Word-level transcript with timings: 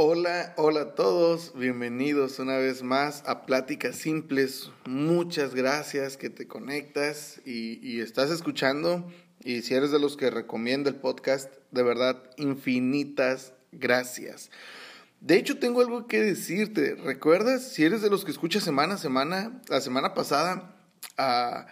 Hola, 0.00 0.54
hola 0.56 0.80
a 0.82 0.94
todos, 0.94 1.54
bienvenidos 1.56 2.38
una 2.38 2.56
vez 2.56 2.84
más 2.84 3.24
a 3.26 3.46
Pláticas 3.46 3.96
Simples. 3.96 4.70
Muchas 4.86 5.56
gracias 5.56 6.16
que 6.16 6.30
te 6.30 6.46
conectas 6.46 7.40
y, 7.44 8.00
estás 8.00 8.30
escuchando. 8.30 9.12
Y 9.42 9.62
si 9.62 9.74
eres 9.74 9.90
de 9.90 9.98
los 9.98 10.16
que 10.16 10.30
recomienda 10.30 10.88
el 10.88 10.94
podcast, 10.94 11.52
de 11.72 11.82
verdad, 11.82 12.22
infinitas 12.36 13.54
gracias. 13.72 14.52
De 15.20 15.36
hecho, 15.36 15.58
tengo 15.58 15.80
algo 15.80 16.06
que 16.06 16.22
decirte. 16.22 16.94
¿Recuerdas? 16.94 17.64
Si 17.64 17.82
eres 17.82 18.00
de 18.00 18.08
los 18.08 18.24
que 18.24 18.30
escucha 18.30 18.60
semana 18.60 18.94
a 18.94 18.98
semana, 18.98 19.60
la 19.68 19.80
semana 19.80 20.14
pasada 20.14 20.76
uh, 21.18 21.68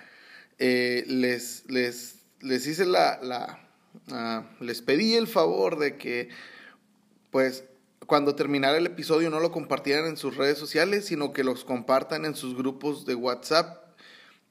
eh, 0.59 1.05
les, 1.07 1.63
les, 1.69 2.17
les 2.41 2.67
hice 2.67 2.87
la... 2.87 3.21
la 3.23 3.69
uh, 4.11 4.65
les 4.65 4.83
pedí 4.83 5.15
el 5.15 5.29
favor 5.29 5.79
de 5.79 5.97
que, 5.97 6.31
pues, 7.31 7.63
cuando 8.07 8.35
terminara 8.35 8.79
el 8.79 8.87
episodio 8.87 9.31
no 9.31 9.41
lo 9.41 9.53
compartieran 9.53 10.07
en 10.07 10.17
sus 10.17 10.37
redes 10.37 10.59
sociales, 10.59 11.07
sino 11.07 11.33
que 11.33 11.45
los 11.45 11.65
compartan 11.65 12.25
en 12.25 12.35
sus 12.35 12.57
grupos 12.57 13.05
de 13.05 13.15
WhatsApp. 13.15 13.85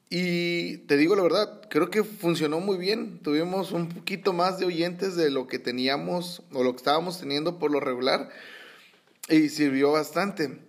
Y 0.08 0.78
te 0.86 0.96
digo 0.96 1.16
la 1.16 1.22
verdad, 1.22 1.62
creo 1.68 1.90
que 1.90 2.04
funcionó 2.04 2.60
muy 2.60 2.76
bien. 2.76 3.18
Tuvimos 3.22 3.72
un 3.72 3.88
poquito 3.88 4.32
más 4.32 4.58
de 4.58 4.66
oyentes 4.66 5.16
de 5.16 5.30
lo 5.30 5.46
que 5.46 5.58
teníamos 5.58 6.42
o 6.52 6.62
lo 6.62 6.72
que 6.72 6.78
estábamos 6.78 7.18
teniendo 7.18 7.58
por 7.58 7.70
lo 7.70 7.80
regular 7.80 8.28
y 9.28 9.48
sirvió 9.48 9.92
bastante. 9.92 10.60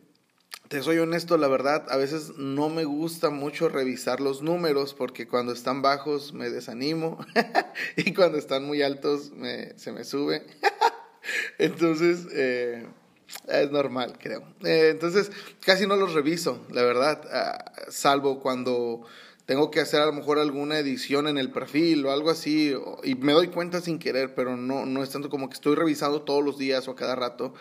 Te 0.70 0.82
soy 0.82 0.98
honesto, 0.98 1.38
la 1.38 1.48
verdad, 1.48 1.86
a 1.90 1.96
veces 1.96 2.34
no 2.38 2.68
me 2.68 2.84
gusta 2.84 3.30
mucho 3.30 3.70
revisar 3.70 4.20
los 4.20 4.42
números 4.42 4.94
porque 4.94 5.26
cuando 5.26 5.54
están 5.54 5.82
bajos 5.82 6.34
me 6.34 6.50
desanimo 6.50 7.20
y 7.96 8.14
cuando 8.14 8.38
están 8.38 8.66
muy 8.66 8.82
altos 8.82 9.32
se 9.76 9.92
me 9.92 10.04
sube. 10.04 10.46
Entonces, 11.58 12.28
eh, 12.32 12.86
es 13.48 13.72
normal, 13.72 14.18
creo. 14.20 14.44
Eh, 14.64 14.90
entonces, 14.92 15.32
casi 15.62 15.88
no 15.88 15.96
los 15.96 16.14
reviso, 16.14 16.66
la 16.72 16.84
verdad, 16.84 17.22
ah, 17.32 17.72
salvo 17.90 18.40
cuando 18.40 19.06
tengo 19.46 19.72
que 19.72 19.80
hacer 19.80 20.02
a 20.02 20.06
lo 20.06 20.14
mejor 20.14 20.40
alguna 20.40 20.78
edición 20.78 21.28
en 21.28 21.38
el 21.38 21.52
perfil 21.52 22.06
o 22.06 22.12
algo 22.12 22.30
así, 22.30 22.74
y 23.04 23.16
me 23.16 23.34
doy 23.34 23.48
cuenta 23.48 23.80
sin 23.82 23.98
querer, 23.98 24.36
pero 24.36 24.58
no, 24.58 24.86
no 24.86 25.04
es 25.04 25.10
tanto 25.10 25.30
como 25.30 25.50
que 25.50 25.56
estoy 25.56 25.76
revisando 25.76 26.24
todos 26.24 26.44
los 26.44 26.58
días 26.58 26.88
o 26.88 26.92
a 26.92 26.96
cada 26.96 27.16
rato. 27.16 27.54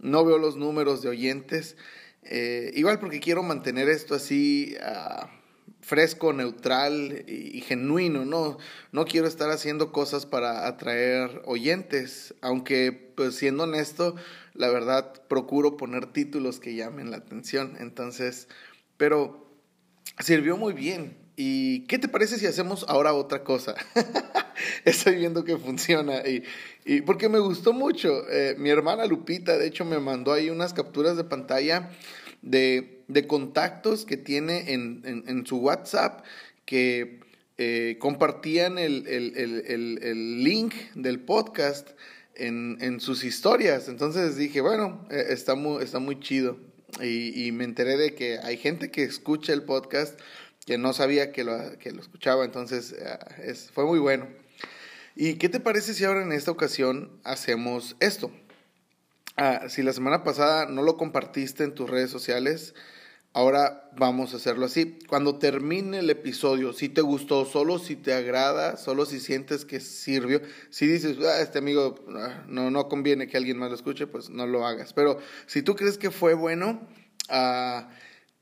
No 0.00 0.24
veo 0.24 0.38
los 0.38 0.56
números 0.56 1.02
de 1.02 1.10
oyentes. 1.10 1.76
Eh, 2.22 2.72
igual 2.74 2.98
porque 2.98 3.20
quiero 3.20 3.42
mantener 3.42 3.88
esto 3.88 4.14
así. 4.14 4.76
Uh, 4.80 5.39
fresco, 5.90 6.32
neutral 6.32 7.24
y, 7.26 7.60
genuino, 7.62 8.24
¿no? 8.24 8.58
No 8.92 9.06
quiero 9.06 9.26
estar 9.26 9.50
haciendo 9.50 9.90
cosas 9.90 10.24
para 10.24 10.68
atraer 10.68 11.42
oyentes, 11.46 12.32
aunque, 12.42 12.92
pues 13.16 13.34
siendo 13.34 13.64
honesto, 13.64 14.14
la 14.54 14.68
verdad 14.68 15.20
procuro 15.26 15.76
poner 15.76 16.06
títulos 16.06 16.60
que 16.60 16.76
llamen 16.76 17.10
la 17.10 17.16
atención, 17.16 17.76
entonces, 17.80 18.46
pero 18.98 19.52
sirvió 20.20 20.56
muy 20.56 20.74
bien. 20.74 21.18
¿Y 21.34 21.86
qué 21.86 21.98
te 21.98 22.06
parece 22.06 22.38
si 22.38 22.46
hacemos 22.46 22.84
ahora 22.86 23.12
otra 23.12 23.42
cosa? 23.42 23.74
Estoy 24.84 25.16
viendo 25.16 25.42
que 25.42 25.56
funciona 25.56 26.18
y, 26.18 26.44
y 26.84 27.00
porque 27.00 27.28
me 27.28 27.40
gustó 27.40 27.72
mucho. 27.72 28.28
Eh, 28.30 28.54
mi 28.58 28.70
hermana 28.70 29.06
Lupita, 29.06 29.58
de 29.58 29.66
hecho, 29.66 29.84
me 29.84 29.98
mandó 29.98 30.32
ahí 30.32 30.50
unas 30.50 30.72
capturas 30.72 31.16
de 31.16 31.24
pantalla 31.24 31.90
de, 32.42 33.02
de 33.08 33.26
contactos 33.26 34.04
que 34.04 34.16
tiene 34.16 34.72
en, 34.72 35.02
en, 35.04 35.46
su 35.46 35.58
WhatsApp 35.58 36.24
que 36.64 37.20
eh, 37.58 37.96
compartían 37.98 38.78
el, 38.78 39.06
el, 39.06 39.36
el, 39.36 39.98
el, 40.02 40.44
link 40.44 40.74
del 40.94 41.20
podcast 41.20 41.90
en, 42.34 42.78
en, 42.80 43.00
sus 43.00 43.24
historias. 43.24 43.88
Entonces 43.88 44.36
dije, 44.36 44.60
bueno, 44.60 45.06
eh, 45.10 45.26
está, 45.28 45.54
muy, 45.54 45.82
está 45.82 45.98
muy 45.98 46.20
chido. 46.20 46.58
Y, 47.02 47.46
y, 47.46 47.52
me 47.52 47.64
enteré 47.64 47.96
de 47.96 48.14
que 48.14 48.38
hay 48.42 48.56
gente 48.56 48.90
que 48.90 49.04
escucha 49.04 49.52
el 49.52 49.62
podcast 49.62 50.18
que 50.66 50.78
no 50.78 50.92
sabía 50.92 51.32
que 51.32 51.44
lo, 51.44 51.78
que 51.78 51.92
lo 51.92 52.00
escuchaba. 52.00 52.44
Entonces 52.44 52.94
eh, 52.98 53.54
fue 53.72 53.84
muy 53.84 53.98
bueno. 53.98 54.26
¿Y 55.16 55.34
qué 55.34 55.48
te 55.48 55.60
parece 55.60 55.94
si 55.94 56.04
ahora 56.04 56.22
en 56.22 56.32
esta 56.32 56.50
ocasión 56.50 57.10
hacemos 57.24 57.96
esto? 58.00 58.30
Ah, 59.42 59.70
si 59.70 59.82
la 59.82 59.94
semana 59.94 60.22
pasada 60.22 60.66
no 60.66 60.82
lo 60.82 60.98
compartiste 60.98 61.64
en 61.64 61.74
tus 61.74 61.88
redes 61.88 62.10
sociales, 62.10 62.74
ahora 63.32 63.88
vamos 63.96 64.34
a 64.34 64.36
hacerlo 64.36 64.66
así. 64.66 64.98
Cuando 65.08 65.38
termine 65.38 66.00
el 66.00 66.10
episodio, 66.10 66.74
si 66.74 66.90
te 66.90 67.00
gustó, 67.00 67.46
solo 67.46 67.78
si 67.78 67.96
te 67.96 68.12
agrada, 68.12 68.76
solo 68.76 69.06
si 69.06 69.18
sientes 69.18 69.64
que 69.64 69.80
sirvió, 69.80 70.42
si 70.68 70.86
dices, 70.86 71.16
ah, 71.24 71.40
este 71.40 71.56
amigo 71.56 71.94
ah, 72.18 72.44
no, 72.48 72.70
no 72.70 72.86
conviene 72.90 73.28
que 73.28 73.38
alguien 73.38 73.56
más 73.56 73.70
lo 73.70 73.76
escuche, 73.76 74.06
pues 74.06 74.28
no 74.28 74.46
lo 74.46 74.66
hagas. 74.66 74.92
Pero 74.92 75.18
si 75.46 75.62
tú 75.62 75.74
crees 75.74 75.96
que 75.96 76.10
fue 76.10 76.34
bueno, 76.34 76.86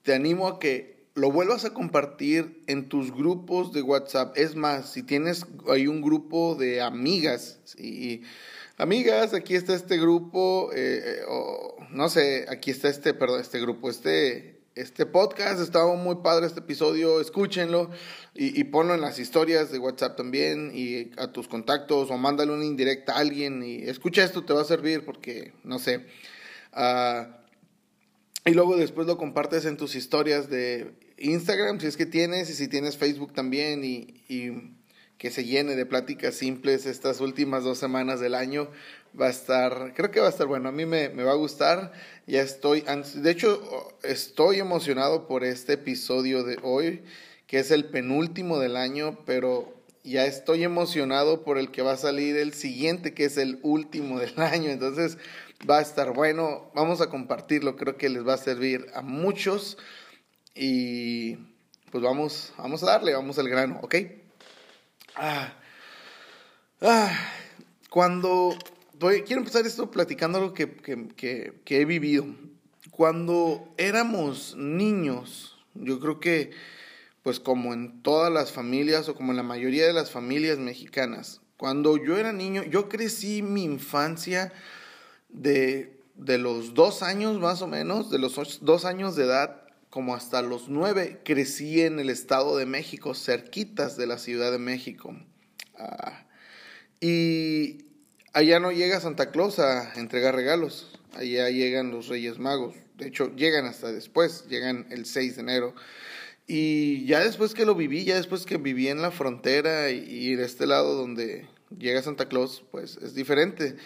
te 0.03 0.15
animo 0.15 0.49
a 0.49 0.59
que 0.59 1.07
lo 1.15 1.31
vuelvas 1.31 1.65
a 1.65 1.75
compartir 1.75 2.65
en 2.67 2.89
tus 2.89 3.15
grupos 3.15 3.73
de 3.73 3.83
WhatsApp. 3.83 4.37
Es 4.37 4.57
más, 4.57 4.91
si 4.91 5.05
tienes 5.05 5.47
hay 5.69 5.87
un 5.87 6.03
grupo 6.03 6.57
de 6.57 6.81
amigas 6.81 7.61
y 7.79 8.23
amigas, 8.79 9.35
aquí 9.35 9.55
está 9.55 9.75
este 9.75 9.99
grupo, 9.99 10.71
eh, 10.73 11.03
eh, 11.05 11.21
no 11.91 12.09
sé, 12.09 12.47
aquí 12.49 12.71
está 12.71 12.89
este, 12.89 13.13
perdón, 13.13 13.41
este 13.41 13.61
grupo, 13.61 13.91
este, 13.91 14.61
este 14.77 15.05
podcast, 15.05 15.61
estaba 15.61 15.95
muy 15.97 16.17
padre 16.23 16.47
este 16.47 16.61
episodio, 16.61 17.21
escúchenlo 17.21 17.91
y, 18.35 18.59
y, 18.59 18.65
ponlo 18.65 18.95
en 18.95 19.01
las 19.01 19.19
historias 19.19 19.73
de 19.73 19.79
WhatsApp 19.81 20.17
también 20.17 20.71
y 20.73 21.11
a 21.19 21.33
tus 21.33 21.49
contactos 21.49 22.11
o 22.11 22.17
mándale 22.17 22.53
una 22.53 22.65
indirecta 22.65 23.15
a 23.15 23.19
alguien 23.19 23.63
y 23.65 23.83
escucha 23.83 24.23
esto, 24.23 24.45
te 24.45 24.53
va 24.53 24.63
a 24.63 24.65
servir 24.65 25.05
porque, 25.05 25.53
no 25.65 25.81
sé. 25.81 26.07
Uh, 26.73 27.27
y 28.45 28.55
luego 28.55 28.77
después 28.77 29.07
lo 29.07 29.19
compartes 29.19 29.65
en 29.65 29.77
tus 29.77 29.97
historias 29.97 30.49
de 30.49 30.95
Instagram, 31.19 31.81
si 31.81 31.89
es 31.89 31.97
que 31.97 32.07
tienes, 32.07 32.49
y 32.49 32.55
si 32.55 32.69
tienes 32.69 32.97
Facebook 32.97 33.33
también, 33.33 33.85
y 33.85 34.78
que 35.19 35.31
se 35.33 35.45
llene 35.45 35.75
de 35.75 35.85
pláticas 35.85 36.37
simples 36.37 36.87
estas 36.87 37.21
últimas 37.21 37.65
dos 37.65 37.79
semanas 37.79 38.21
del 38.21 38.35
año. 38.35 38.71
Va 39.21 39.27
a 39.27 39.31
estar, 39.31 39.93
creo 39.95 40.11
que 40.13 40.21
va 40.21 40.27
a 40.27 40.31
estar 40.31 40.47
bueno, 40.47 40.69
a 40.69 40.73
mí 40.73 40.87
me, 40.87 41.09
va 41.09 41.33
a 41.33 41.37
gustar. 41.37 41.93
Ya 42.27 42.41
estoy, 42.41 42.85
de 43.15 43.31
hecho, 43.31 43.99
estoy 44.05 44.61
emocionado 44.61 45.27
por 45.27 45.45
este 45.45 45.73
episodio 45.75 46.45
de 46.45 46.59
hoy, 46.63 47.03
que 47.49 47.59
es 47.59 47.73
el 47.73 47.87
penúltimo 47.87 48.61
del 48.61 48.77
año, 48.77 49.19
pero 49.27 49.75
ya 50.05 50.25
estoy 50.25 50.63
emocionado 50.63 51.43
por 51.43 51.59
el 51.59 51.73
que 51.73 51.83
va 51.83 51.93
a 51.93 51.97
salir 51.97 52.37
el 52.37 52.55
siguiente, 52.55 53.13
que 53.13 53.25
es 53.25 53.39
el 53.39 53.59
último 53.63 54.21
del 54.21 54.39
año. 54.41 54.71
Entonces 54.71 55.19
va 55.69 55.79
a 55.79 55.83
estar 55.83 56.13
bueno, 56.13 56.71
vamos 56.75 57.01
a 57.01 57.09
compartirlo, 57.09 57.77
creo 57.77 57.97
que 57.97 58.09
les 58.09 58.27
va 58.27 58.35
a 58.35 58.39
servir 58.39 58.87
a 58.95 59.03
muchos. 59.03 59.79
Y 60.55 61.37
pues 61.91 62.05
vamos, 62.05 62.53
vamos 62.57 62.85
a 62.85 62.87
darle, 62.87 63.15
vamos 63.15 63.39
al 63.41 63.49
grano, 63.49 63.81
¿ok? 63.83 63.97
Ah, 65.21 65.53
ah, 66.81 67.11
cuando 67.91 68.57
quiero 69.27 69.41
empezar 69.41 69.67
esto 69.67 69.91
platicando 69.91 70.39
algo 70.39 70.55
que, 70.55 70.77
que, 70.77 71.55
que, 71.65 71.81
he 71.81 71.85
vivido. 71.85 72.25
Cuando 72.93 73.75
éramos 73.79 74.55
niños, 74.57 75.59
yo 75.75 75.99
creo 75.99 76.21
que, 76.21 76.53
pues 77.25 77.41
como 77.41 77.75
en 77.75 78.01
todas 78.03 78.33
las 78.33 78.53
familias 78.53 79.09
o 79.09 79.17
como 79.17 79.33
en 79.33 79.39
la 79.39 79.43
mayoría 79.43 79.89
de 79.89 79.93
las 79.93 80.13
familias 80.13 80.59
mexicanas, 80.59 81.41
cuando 81.57 81.97
yo 81.97 82.17
era 82.17 82.33
niño, 82.33 82.63
yo 82.63 82.89
crecí 82.89 83.43
mi 83.43 83.65
infancia 83.65 84.53
de, 85.31 86.01
de 86.15 86.39
los 86.39 86.75
dos 86.75 87.03
años 87.03 87.41
más 87.41 87.61
o 87.61 87.67
menos, 87.67 88.09
de 88.09 88.21
los 88.21 88.61
dos 88.61 88.85
años 88.85 89.17
de 89.17 89.25
edad 89.25 89.68
como 89.91 90.15
hasta 90.15 90.43
los 90.43 90.69
nueve, 90.69 91.21
crecí 91.25 91.83
en 91.83 91.99
el 91.99 92.11
Estado 92.11 92.57
de 92.57 92.67
México, 92.67 93.15
cerquitas 93.15 93.97
de 93.97 94.07
la 94.07 94.19
Ciudad 94.19 94.53
de 94.53 94.59
México. 94.59 95.17
Ah, 95.79 96.27
y 97.01 97.87
allá 98.33 98.61
no 98.61 98.73
llega 98.73 99.01
Santa 99.01 99.31
Claus 99.31 99.59
a 99.59 99.95
entregar 99.95 100.35
regalos, 100.35 100.99
allá 101.15 101.49
llegan 101.51 101.91
los 101.91 102.09
Reyes 102.09 102.39
Magos. 102.39 102.75
De 102.97 103.07
hecho, 103.07 103.35
llegan 103.37 103.65
hasta 103.65 103.93
después, 103.93 104.47
llegan 104.49 104.87
el 104.91 105.07
6 105.07 105.37
de 105.37 105.41
enero. 105.41 105.75
Y 106.47 107.05
ya 107.05 107.21
después 107.21 107.55
que 107.55 107.65
lo 107.65 107.75
viví, 107.75 108.05
ya 108.05 108.17
después 108.17 108.47
que 108.47 108.57
viví 108.57 108.89
en 108.89 109.03
la 109.03 109.11
frontera 109.11 109.91
y, 109.91 110.35
de 110.35 110.45
este 110.45 110.67
lado 110.67 110.95
donde 110.95 111.47
llega 111.79 112.03
Santa 112.03 112.29
Claus, 112.29 112.65
pues 112.71 112.97
es 113.03 113.15
diferente. 113.15 113.77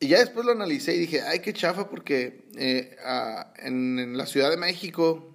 Y 0.00 0.08
ya 0.08 0.18
después 0.18 0.46
lo 0.46 0.52
analicé 0.52 0.94
y 0.94 0.98
dije, 0.98 1.22
ay, 1.22 1.40
qué 1.40 1.52
chafa, 1.52 1.88
porque 1.88 2.44
eh, 2.56 2.96
en, 3.56 4.16
la 4.16 4.26
Ciudad 4.26 4.50
de 4.50 4.56
México, 4.56 5.34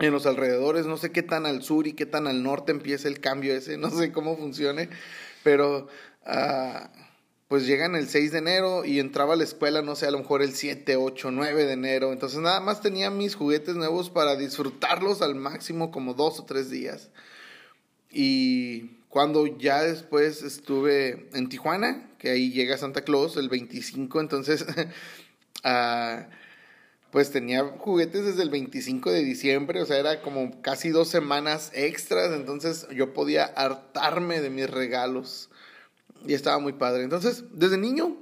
en 0.00 0.12
los 0.12 0.26
alrededores, 0.26 0.86
no 0.86 0.96
sé 0.96 1.12
qué 1.12 1.22
tan 1.22 1.46
al 1.46 1.62
sur 1.62 1.86
y 1.86 1.92
qué 1.92 2.04
tan 2.04 2.26
al 2.26 2.42
norte 2.42 2.72
empieza 2.72 3.06
el 3.06 3.20
cambio 3.20 3.54
ese, 3.54 3.76
no 3.78 3.90
sé 3.90 4.10
cómo 4.10 4.36
funcione, 4.36 4.88
pero 5.44 5.86
ah, 6.24 6.90
pues 7.46 7.64
llegan 7.64 7.94
el 7.94 8.08
6 8.08 8.32
de 8.32 8.38
enero 8.38 8.84
y 8.84 8.98
entraba 8.98 9.34
a 9.34 9.36
la 9.36 9.44
escuela, 9.44 9.82
no 9.82 9.94
sé, 9.94 10.06
a 10.06 10.10
lo 10.10 10.18
mejor 10.18 10.42
el 10.42 10.52
7, 10.52 10.96
8, 10.96 11.30
9 11.30 11.64
de 11.64 11.72
enero, 11.72 12.12
entonces 12.12 12.40
nada 12.40 12.58
más 12.58 12.80
tenía 12.80 13.10
mis 13.10 13.36
juguetes 13.36 13.76
nuevos 13.76 14.10
para 14.10 14.34
disfrutarlos 14.34 15.22
al 15.22 15.36
máximo 15.36 15.92
como 15.92 16.14
dos 16.14 16.40
o 16.40 16.44
tres 16.44 16.70
días. 16.70 17.10
Y 18.10 18.95
cuando 19.16 19.46
ya 19.46 19.82
después 19.82 20.42
estuve 20.42 21.30
en 21.32 21.48
Tijuana, 21.48 22.10
que 22.18 22.28
ahí 22.28 22.52
llega 22.52 22.76
Santa 22.76 23.00
Claus 23.00 23.38
el 23.38 23.48
25, 23.48 24.20
entonces 24.20 24.66
ah, 25.64 26.26
pues 27.12 27.30
tenía 27.30 27.64
juguetes 27.78 28.26
desde 28.26 28.42
el 28.42 28.50
25 28.50 29.10
de 29.10 29.24
diciembre, 29.24 29.80
o 29.80 29.86
sea, 29.86 29.96
era 29.96 30.20
como 30.20 30.60
casi 30.60 30.90
dos 30.90 31.08
semanas 31.08 31.70
extras, 31.72 32.30
entonces 32.34 32.88
yo 32.94 33.14
podía 33.14 33.44
hartarme 33.46 34.42
de 34.42 34.50
mis 34.50 34.68
regalos 34.68 35.48
y 36.26 36.34
estaba 36.34 36.58
muy 36.58 36.74
padre. 36.74 37.02
Entonces, 37.02 37.44
desde 37.52 37.78
niño, 37.78 38.18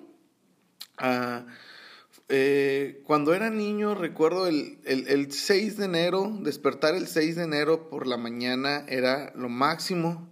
uh, 1.02 1.44
eh, 2.28 3.02
cuando 3.04 3.34
era 3.34 3.50
niño, 3.50 3.96
recuerdo 3.96 4.46
el, 4.46 4.78
el, 4.84 5.08
el 5.08 5.32
6 5.32 5.76
de 5.76 5.86
enero, 5.86 6.38
despertar 6.42 6.94
el 6.94 7.08
6 7.08 7.34
de 7.34 7.42
enero 7.42 7.90
por 7.90 8.06
la 8.06 8.16
mañana 8.16 8.86
era 8.86 9.32
lo 9.34 9.48
máximo, 9.48 10.30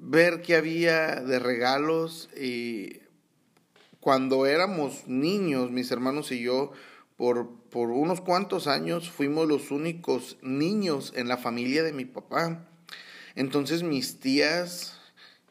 ver 0.00 0.42
qué 0.42 0.56
había 0.56 1.16
de 1.16 1.38
regalos 1.38 2.28
y 2.36 3.00
cuando 4.00 4.46
éramos 4.46 5.06
niños, 5.06 5.70
mis 5.70 5.90
hermanos 5.90 6.32
y 6.32 6.42
yo, 6.42 6.72
por, 7.16 7.48
por 7.70 7.90
unos 7.90 8.20
cuantos 8.20 8.66
años 8.66 9.10
fuimos 9.10 9.46
los 9.46 9.70
únicos 9.70 10.38
niños 10.42 11.12
en 11.14 11.28
la 11.28 11.36
familia 11.36 11.82
de 11.82 11.92
mi 11.92 12.04
papá. 12.04 12.66
Entonces 13.36 13.82
mis 13.82 14.18
tías 14.18 14.98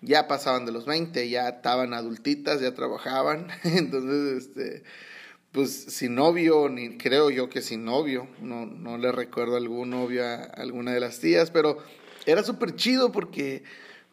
ya 0.02 0.28
pasaban 0.28 0.66
de 0.66 0.72
los 0.72 0.86
20, 0.86 1.30
ya 1.30 1.48
estaban 1.48 1.94
adultitas, 1.94 2.60
ya 2.60 2.74
trabajaban. 2.74 3.48
Entonces, 3.64 4.48
este, 4.48 4.84
pues 5.52 5.72
sin 5.72 6.16
novio, 6.16 6.70
ni 6.70 6.98
creo 6.98 7.30
yo 7.30 7.50
que 7.50 7.62
sin 7.62 7.86
novio, 7.86 8.28
no, 8.42 8.66
no 8.66 8.98
le 8.98 9.12
recuerdo 9.12 9.58
algún 9.58 9.92
novio 9.92 10.26
a 10.26 10.44
alguna 10.44 10.94
de 10.94 11.00
las 11.00 11.20
tías, 11.20 11.52
pero 11.52 11.78
era 12.26 12.44
súper 12.44 12.76
chido 12.76 13.12
porque 13.12 13.64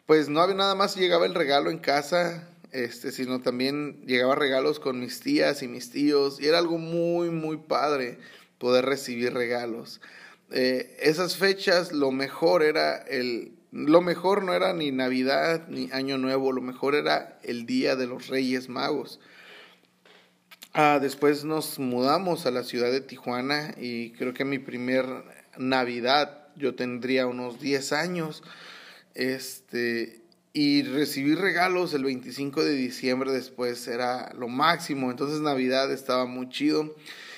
pues 0.09 0.27
no 0.27 0.41
había 0.41 0.55
nada 0.55 0.73
más, 0.73 0.95
llegaba 0.95 1.27
el 1.27 1.35
regalo 1.35 1.69
en 1.69 1.77
casa, 1.77 2.49
este, 2.71 3.11
sino 3.11 3.41
también 3.41 4.01
llegaba 4.07 4.33
regalos 4.33 4.79
con 4.79 4.99
mis 4.99 5.19
tías 5.19 5.61
y 5.61 5.67
mis 5.67 5.91
tíos, 5.91 6.41
y 6.41 6.47
era 6.47 6.57
algo 6.57 6.79
muy, 6.79 7.29
muy 7.29 7.57
padre 7.57 8.17
poder 8.57 8.85
recibir 8.85 9.35
regalos. 9.35 10.01
Eh, 10.49 10.97
esas 10.99 11.37
fechas, 11.37 11.91
lo 11.91 12.09
mejor 12.09 12.63
era 12.63 12.97
el, 12.97 13.51
lo 13.71 14.01
mejor 14.01 14.41
no 14.41 14.55
era 14.55 14.73
ni 14.73 14.89
Navidad 14.89 15.67
ni 15.67 15.91
Año 15.91 16.17
Nuevo, 16.17 16.53
lo 16.53 16.61
mejor 16.61 16.95
era 16.95 17.37
el 17.43 17.67
Día 17.67 17.95
de 17.95 18.07
los 18.07 18.29
Reyes 18.29 18.67
Magos. 18.67 19.19
Ah, 20.73 20.97
después 20.99 21.43
nos 21.43 21.77
mudamos 21.77 22.47
a 22.47 22.51
la 22.51 22.63
ciudad 22.63 22.91
de 22.91 23.01
Tijuana 23.01 23.75
y 23.77 24.09
creo 24.13 24.33
que 24.33 24.43
mi 24.43 24.57
primer 24.57 25.05
Navidad 25.59 26.47
yo 26.55 26.73
tendría 26.73 27.27
unos 27.27 27.59
10 27.59 27.93
años. 27.93 28.41
Este, 29.15 30.21
y 30.53 30.83
recibir 30.83 31.39
regalos 31.39 31.93
el 31.93 32.03
25 32.03 32.63
de 32.63 32.73
diciembre 32.73 33.31
después 33.31 33.87
era 33.87 34.33
lo 34.33 34.47
máximo. 34.47 35.11
Entonces 35.11 35.41
Navidad 35.41 35.91
estaba 35.91 36.25
muy 36.25 36.49
chido. 36.49 36.95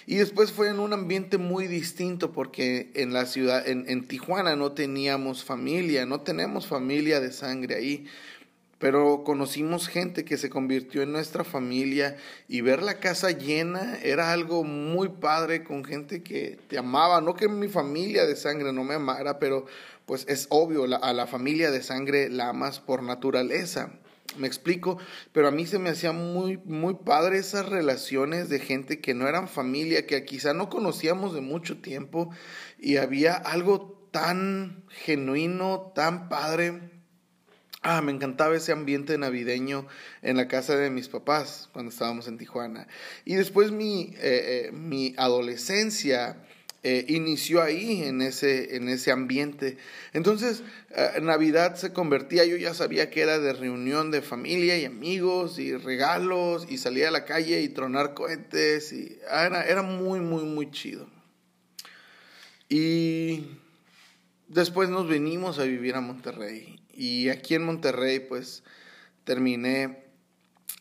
Y 0.07 0.15
después 0.15 0.51
fue 0.51 0.69
en 0.69 0.79
un 0.79 0.93
ambiente 0.93 1.37
muy 1.37 1.67
distinto 1.67 2.31
porque 2.31 2.91
en 2.95 3.13
la 3.13 3.25
ciudad, 3.25 3.67
en, 3.67 3.85
en 3.87 4.07
Tijuana 4.07 4.55
no 4.55 4.71
teníamos 4.71 5.43
familia, 5.43 6.05
no 6.05 6.21
tenemos 6.21 6.67
familia 6.67 7.19
de 7.19 7.31
sangre 7.31 7.75
ahí 7.75 8.07
pero 8.81 9.23
conocimos 9.23 9.87
gente 9.87 10.25
que 10.25 10.37
se 10.37 10.49
convirtió 10.49 11.03
en 11.03 11.11
nuestra 11.11 11.43
familia 11.43 12.17
y 12.47 12.61
ver 12.61 12.81
la 12.81 12.95
casa 12.95 13.29
llena 13.29 13.99
era 14.01 14.33
algo 14.33 14.63
muy 14.63 15.07
padre 15.07 15.63
con 15.63 15.85
gente 15.85 16.23
que 16.23 16.57
te 16.67 16.79
amaba, 16.79 17.21
no 17.21 17.35
que 17.35 17.47
mi 17.47 17.67
familia 17.67 18.25
de 18.25 18.35
sangre 18.35 18.73
no 18.73 18.83
me 18.83 18.95
amara, 18.95 19.37
pero 19.37 19.67
pues 20.11 20.25
es 20.27 20.47
obvio, 20.49 20.83
a 21.01 21.13
la 21.13 21.25
familia 21.25 21.71
de 21.71 21.81
sangre 21.81 22.29
la 22.29 22.49
amas 22.49 22.81
por 22.81 23.01
naturaleza. 23.01 23.93
Me 24.35 24.45
explico, 24.45 24.97
pero 25.31 25.47
a 25.47 25.51
mí 25.51 25.65
se 25.65 25.79
me 25.79 25.89
hacía 25.89 26.11
muy, 26.11 26.57
muy 26.65 26.95
padre 26.95 27.37
esas 27.37 27.69
relaciones 27.69 28.49
de 28.49 28.59
gente 28.59 28.99
que 28.99 29.13
no 29.13 29.29
eran 29.29 29.47
familia, 29.47 30.05
que 30.05 30.25
quizá 30.25 30.53
no 30.53 30.67
conocíamos 30.67 31.33
de 31.33 31.39
mucho 31.39 31.79
tiempo 31.79 32.29
y 32.77 32.97
había 32.97 33.35
algo 33.35 34.05
tan 34.11 34.83
genuino, 34.89 35.93
tan 35.95 36.27
padre 36.27 36.91
Ah, 37.83 38.03
me 38.03 38.11
encantaba 38.11 38.55
ese 38.55 38.71
ambiente 38.71 39.17
navideño 39.17 39.87
en 40.21 40.37
la 40.37 40.47
casa 40.47 40.75
de 40.75 40.91
mis 40.91 41.09
papás 41.09 41.67
cuando 41.73 41.89
estábamos 41.89 42.27
en 42.27 42.37
Tijuana. 42.37 42.87
Y 43.25 43.33
después 43.33 43.71
mi, 43.71 44.13
eh, 44.17 44.67
eh, 44.67 44.71
mi 44.71 45.15
adolescencia 45.17 46.37
eh, 46.83 47.05
inició 47.07 47.61
ahí, 47.61 48.03
en 48.03 48.21
ese, 48.21 48.75
en 48.75 48.89
ese 48.89 49.11
ambiente. 49.11 49.77
Entonces, 50.13 50.63
Navidad 51.21 51.75
se 51.75 51.93
convertía, 51.93 52.45
yo 52.45 52.57
ya 52.57 52.73
sabía 52.73 53.09
que 53.09 53.21
era 53.21 53.39
de 53.39 53.53
reunión 53.53 54.11
de 54.11 54.21
familia 54.21 54.77
y 54.77 54.85
amigos 54.85 55.59
y 55.59 55.75
regalos 55.75 56.65
y 56.69 56.77
salía 56.77 57.07
a 57.07 57.11
la 57.11 57.25
calle 57.25 57.61
y 57.61 57.69
tronar 57.69 58.13
cohetes. 58.13 58.91
Y 58.93 59.19
era, 59.29 59.63
era 59.65 59.83
muy, 59.83 60.19
muy, 60.19 60.43
muy 60.43 60.71
chido. 60.71 61.07
Y 62.67 63.45
después 64.47 64.89
nos 64.89 65.07
venimos 65.07 65.59
a 65.59 65.63
vivir 65.63 65.95
a 65.95 66.01
Monterrey 66.01 66.81
y 66.93 67.29
aquí 67.29 67.55
en 67.55 67.63
Monterrey, 67.63 68.19
pues 68.19 68.63
terminé 69.23 70.03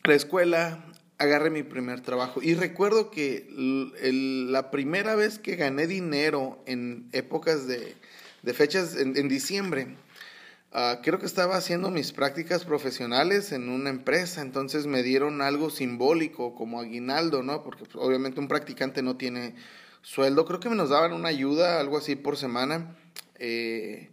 la 0.03 0.13
escuela, 0.13 0.85
agarré 1.21 1.51
mi 1.51 1.63
primer 1.63 2.01
trabajo. 2.01 2.41
Y 2.41 2.55
recuerdo 2.55 3.11
que 3.11 3.47
la 3.51 4.71
primera 4.71 5.15
vez 5.15 5.37
que 5.37 5.55
gané 5.55 5.85
dinero 5.85 6.61
en 6.65 7.09
épocas 7.11 7.67
de, 7.67 7.95
fechas, 8.53 8.95
en, 8.95 9.27
diciembre, 9.27 9.95
ah, 10.71 10.99
creo 11.03 11.19
que 11.19 11.27
estaba 11.27 11.57
haciendo 11.57 11.91
mis 11.91 12.11
prácticas 12.11 12.65
profesionales 12.65 13.51
en 13.51 13.69
una 13.69 13.91
empresa, 13.91 14.41
entonces 14.41 14.87
me 14.87 15.03
dieron 15.03 15.41
algo 15.41 15.69
simbólico 15.69 16.55
como 16.55 16.79
aguinaldo, 16.81 17.43
¿no? 17.43 17.63
Porque 17.63 17.85
pues, 17.85 18.03
obviamente 18.03 18.39
un 18.39 18.47
practicante 18.47 19.03
no 19.03 19.15
tiene 19.15 19.53
sueldo, 20.01 20.45
creo 20.45 20.59
que 20.59 20.69
me 20.69 20.75
nos 20.75 20.89
daban 20.89 21.13
una 21.13 21.29
ayuda, 21.29 21.79
algo 21.79 21.99
así 21.99 22.15
por 22.15 22.35
semana. 22.35 22.95
Eh, 23.37 24.09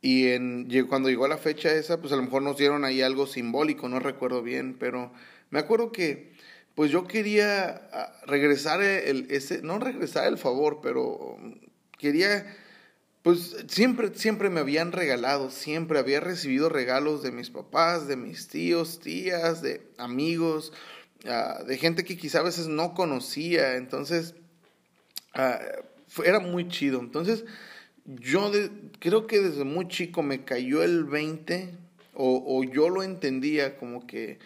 y 0.00 0.28
en, 0.28 0.68
cuando 0.88 1.10
llegó 1.10 1.28
la 1.28 1.36
fecha 1.36 1.72
esa, 1.72 2.00
pues 2.00 2.12
a 2.12 2.16
lo 2.16 2.22
mejor 2.22 2.42
nos 2.42 2.56
dieron 2.56 2.84
ahí 2.84 3.02
algo 3.02 3.26
simbólico, 3.26 3.88
no 3.88 4.00
recuerdo 4.00 4.42
bien, 4.42 4.76
pero 4.78 5.12
me 5.52 5.60
acuerdo 5.60 5.92
que 5.92 6.32
pues 6.74 6.90
yo 6.90 7.06
quería 7.06 7.88
ah, 7.92 8.12
regresar 8.26 8.82
el, 8.82 9.26
ese, 9.30 9.62
no 9.62 9.78
regresar 9.78 10.26
el 10.26 10.38
favor, 10.38 10.80
pero 10.82 11.36
quería, 11.98 12.46
pues 13.22 13.56
siempre, 13.68 14.10
siempre 14.14 14.48
me 14.48 14.60
habían 14.60 14.90
regalado, 14.90 15.50
siempre 15.50 15.98
había 15.98 16.20
recibido 16.20 16.68
regalos 16.68 17.22
de 17.22 17.30
mis 17.32 17.50
papás, 17.50 18.08
de 18.08 18.16
mis 18.16 18.48
tíos, 18.48 18.98
tías, 18.98 19.62
de 19.62 19.86
amigos, 19.98 20.72
ah, 21.26 21.62
de 21.66 21.76
gente 21.76 22.04
que 22.04 22.16
quizá 22.16 22.40
a 22.40 22.44
veces 22.44 22.68
no 22.68 22.94
conocía, 22.94 23.76
entonces 23.76 24.34
ah, 25.34 25.60
era 26.24 26.40
muy 26.40 26.68
chido. 26.68 26.98
Entonces, 26.98 27.44
yo 28.06 28.50
creo 28.98 29.26
que 29.26 29.40
desde 29.40 29.64
muy 29.64 29.86
chico 29.88 30.22
me 30.22 30.44
cayó 30.44 30.82
el 30.82 31.04
20 31.04 31.74
o, 32.14 32.62
yo 32.64 32.88
lo 32.88 33.02
entendía 33.02 33.76
como 33.76 34.06
que 34.06 34.38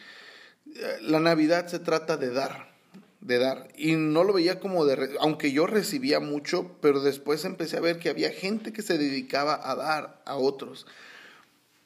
la 1.00 1.20
Navidad 1.20 1.66
se 1.66 1.78
trata 1.78 2.16
de 2.16 2.30
dar, 2.30 2.72
de 3.20 3.38
dar. 3.38 3.68
Y 3.76 3.96
no 3.96 4.24
lo 4.24 4.32
veía 4.32 4.60
como 4.60 4.84
de, 4.84 5.16
aunque 5.20 5.52
yo 5.52 5.66
recibía 5.66 6.20
mucho, 6.20 6.76
pero 6.80 7.00
después 7.00 7.44
empecé 7.44 7.76
a 7.76 7.80
ver 7.80 7.98
que 7.98 8.08
había 8.08 8.30
gente 8.30 8.72
que 8.72 8.82
se 8.82 8.98
dedicaba 8.98 9.58
a 9.62 9.74
dar 9.74 10.22
a 10.24 10.36
otros. 10.36 10.86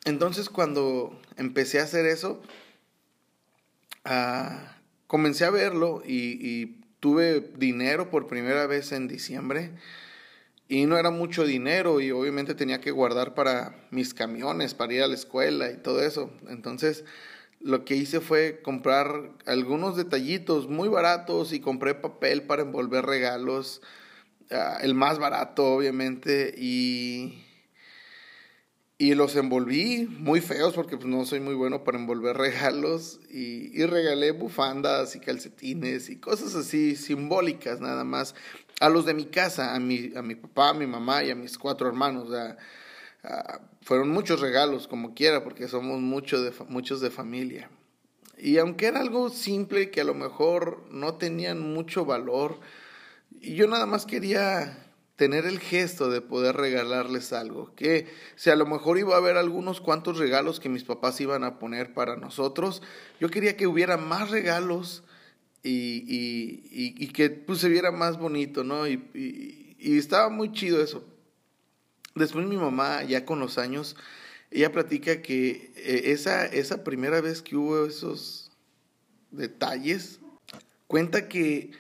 Entonces 0.05 0.49
cuando 0.49 1.21
empecé 1.37 1.81
a 1.81 1.85
hacer 1.85 2.07
eso, 2.07 2.43
ah, 4.05 4.77
comencé 5.07 5.45
a 5.45 5.51
verlo 5.51 6.03
y, 6.05 6.39
y 6.41 6.81
tuve 7.01 7.41
dinero 7.57 8.11
por 8.11 8.27
primera 8.27 8.67
vez 8.67 8.93
en 8.93 9.09
diciembre 9.09 9.73
y 10.71 10.87
no 10.87 10.97
era 10.97 11.11
mucho 11.11 11.45
dinero 11.45 12.01
y 12.01 12.13
obviamente 12.13 12.55
tenía 12.55 12.81
que 12.81 12.93
guardar 12.93 13.35
para 13.35 13.75
mis 13.91 14.15
camiones, 14.15 14.73
para 14.73 14.95
ir 14.95 15.03
a 15.03 15.09
la 15.09 15.15
escuela 15.15 15.69
y 15.71 15.77
todo 15.77 16.01
eso. 16.01 16.31
Entonces 16.49 17.05
lo 17.61 17.85
que 17.85 17.95
hice 17.95 18.21
fue 18.21 18.61
comprar 18.63 19.33
algunos 19.47 19.97
detallitos 19.97 20.69
muy 20.69 20.89
baratos 20.89 21.53
y 21.53 21.61
compré 21.61 21.95
papel 21.95 22.43
para 22.43 22.63
envolver 22.63 23.05
regalos, 23.05 23.83
ah, 24.51 24.79
el 24.83 24.95
más 24.95 25.19
barato 25.19 25.67
obviamente, 25.67 26.55
y, 26.57 27.43
y 28.97 29.15
los 29.15 29.37
envolví 29.37 30.07
muy 30.07 30.41
feos 30.41 30.75
porque 30.75 30.97
pues, 30.97 31.09
no 31.09 31.25
soy 31.27 31.41
muy 31.41 31.55
bueno 31.55 31.85
para 31.85 31.99
envolver 31.99 32.37
regalos 32.39 33.21
y, 33.31 33.79
y 33.79 33.85
regalé 33.85 34.31
bufandas 34.33 35.15
y 35.15 35.21
calcetines 35.21 36.09
y 36.09 36.17
cosas 36.17 36.55
así 36.55 36.97
simbólicas 36.97 37.81
nada 37.81 38.05
más 38.05 38.35
a 38.81 38.89
los 38.89 39.05
de 39.05 39.13
mi 39.13 39.27
casa, 39.27 39.75
a 39.75 39.79
mi, 39.79 40.13
a 40.17 40.23
mi 40.23 40.35
papá, 40.35 40.71
a 40.71 40.75
mi 40.75 40.87
mamá 40.87 41.23
y 41.23 41.31
a 41.31 41.35
mis 41.35 41.59
cuatro 41.59 41.87
hermanos. 41.87 42.31
Fueron 43.83 44.11
muchos 44.11 44.41
regalos, 44.41 44.89
como 44.89 45.15
quiera, 45.15 45.43
porque 45.45 45.69
somos 45.69 46.01
mucho 46.01 46.43
de, 46.43 46.53
muchos 46.69 47.01
de 47.01 47.11
familia. 47.11 47.71
Y 48.39 48.59
aunque 48.59 48.87
era 48.87 49.01
algo 49.01 49.29
simple 49.29 49.91
que 49.91 50.01
a 50.01 50.05
lo 50.05 50.15
mejor 50.15 50.85
no 50.91 51.15
tenían 51.15 51.61
mucho 51.61 52.05
valor, 52.05 52.61
yo 53.41 53.67
nada 53.69 53.87
más 53.87 54.07
quería 54.07 54.87
tener 55.17 55.45
el 55.45 55.61
gesto 55.61 56.09
de 56.09 56.23
poder 56.23 56.57
regalarles 56.57 57.35
algo, 57.35 57.75
que 57.75 58.07
si 58.37 58.49
a 58.49 58.57
lo 58.57 58.65
mejor 58.65 58.99
iba 58.99 59.15
a 59.15 59.19
haber 59.19 59.37
algunos 59.37 59.83
cuantos 59.83 60.17
regalos 60.17 60.61
que 60.61 60.71
mis 60.71 60.85
papás 60.85 61.21
iban 61.21 61.45
a 61.45 61.59
poner 61.59 61.93
para 61.93 62.17
nosotros, 62.17 62.81
yo 63.21 63.29
quería 63.29 63.55
que 63.55 63.67
hubiera 63.67 63.99
más 63.99 64.31
regalos 64.31 65.05
y, 65.63 66.05
y, 66.99 67.09
que 67.09 67.29
pues, 67.29 67.59
se 67.59 67.69
viera 67.69 67.91
más 67.91 68.19
bonito, 68.19 68.65
¿no? 68.65 68.89
Y, 68.89 69.77
y, 69.79 69.99
estaba 69.99 70.31
muy 70.31 70.53
chido 70.53 70.83
eso. 70.83 71.05
Después 72.15 72.47
mi 72.47 72.57
mamá, 72.57 73.03
ya 73.05 73.25
con 73.25 73.39
los 73.39 73.59
años, 73.59 73.97
ella 74.51 74.73
platica 74.73 75.23
que 75.23 75.73
eh, 75.77 76.03
esa, 76.07 76.47
esa 76.47 76.83
primera 76.83 77.21
vez 77.21 77.41
que 77.43 77.57
hubo 77.57 77.87
esos 77.87 78.51
detalles, 79.31 80.21
cuenta 80.87 81.29
que 81.29 81.71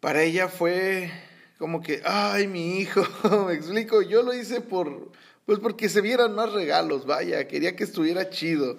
para 0.00 0.22
ella 0.22 0.48
fue 0.48 1.10
como 1.58 1.82
que, 1.82 2.02
ay, 2.04 2.46
mi 2.48 2.80
hijo, 2.80 3.02
me 3.46 3.54
explico, 3.54 4.02
yo 4.02 4.22
lo 4.22 4.34
hice 4.34 4.60
por, 4.60 5.12
pues 5.46 5.60
porque 5.60 5.88
se 5.88 6.00
vieran 6.00 6.34
más 6.34 6.52
regalos, 6.52 7.06
vaya, 7.06 7.46
quería 7.48 7.76
que 7.76 7.84
estuviera 7.84 8.28
chido. 8.28 8.76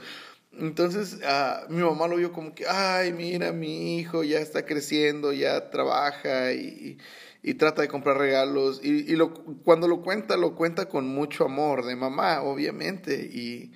Entonces 0.60 1.20
ah, 1.26 1.66
mi 1.70 1.82
mamá 1.82 2.08
lo 2.08 2.18
vio 2.18 2.32
como 2.32 2.54
que, 2.56 2.66
ay, 2.68 3.14
mira, 3.14 3.52
mi 3.52 4.00
hijo 4.00 4.24
ya 4.24 4.40
está 4.40 4.66
creciendo, 4.66 5.34
ya 5.34 5.70
trabaja 5.70 6.54
y, 6.54 6.98
y 7.44 7.54
trata 7.54 7.82
de 7.82 7.88
comprar 7.88 8.18
regalos. 8.18 8.82
Y, 8.84 9.16
lo, 9.16 9.34
cuando 9.64 9.88
lo 9.88 10.02
cuenta, 10.02 10.36
lo 10.38 10.56
cuenta 10.56 10.90
con 10.90 11.08
mucho 11.08 11.46
amor 11.46 11.86
de 11.86 11.96
mamá, 11.96 12.42
obviamente. 12.42 13.30
Y, 13.32 13.72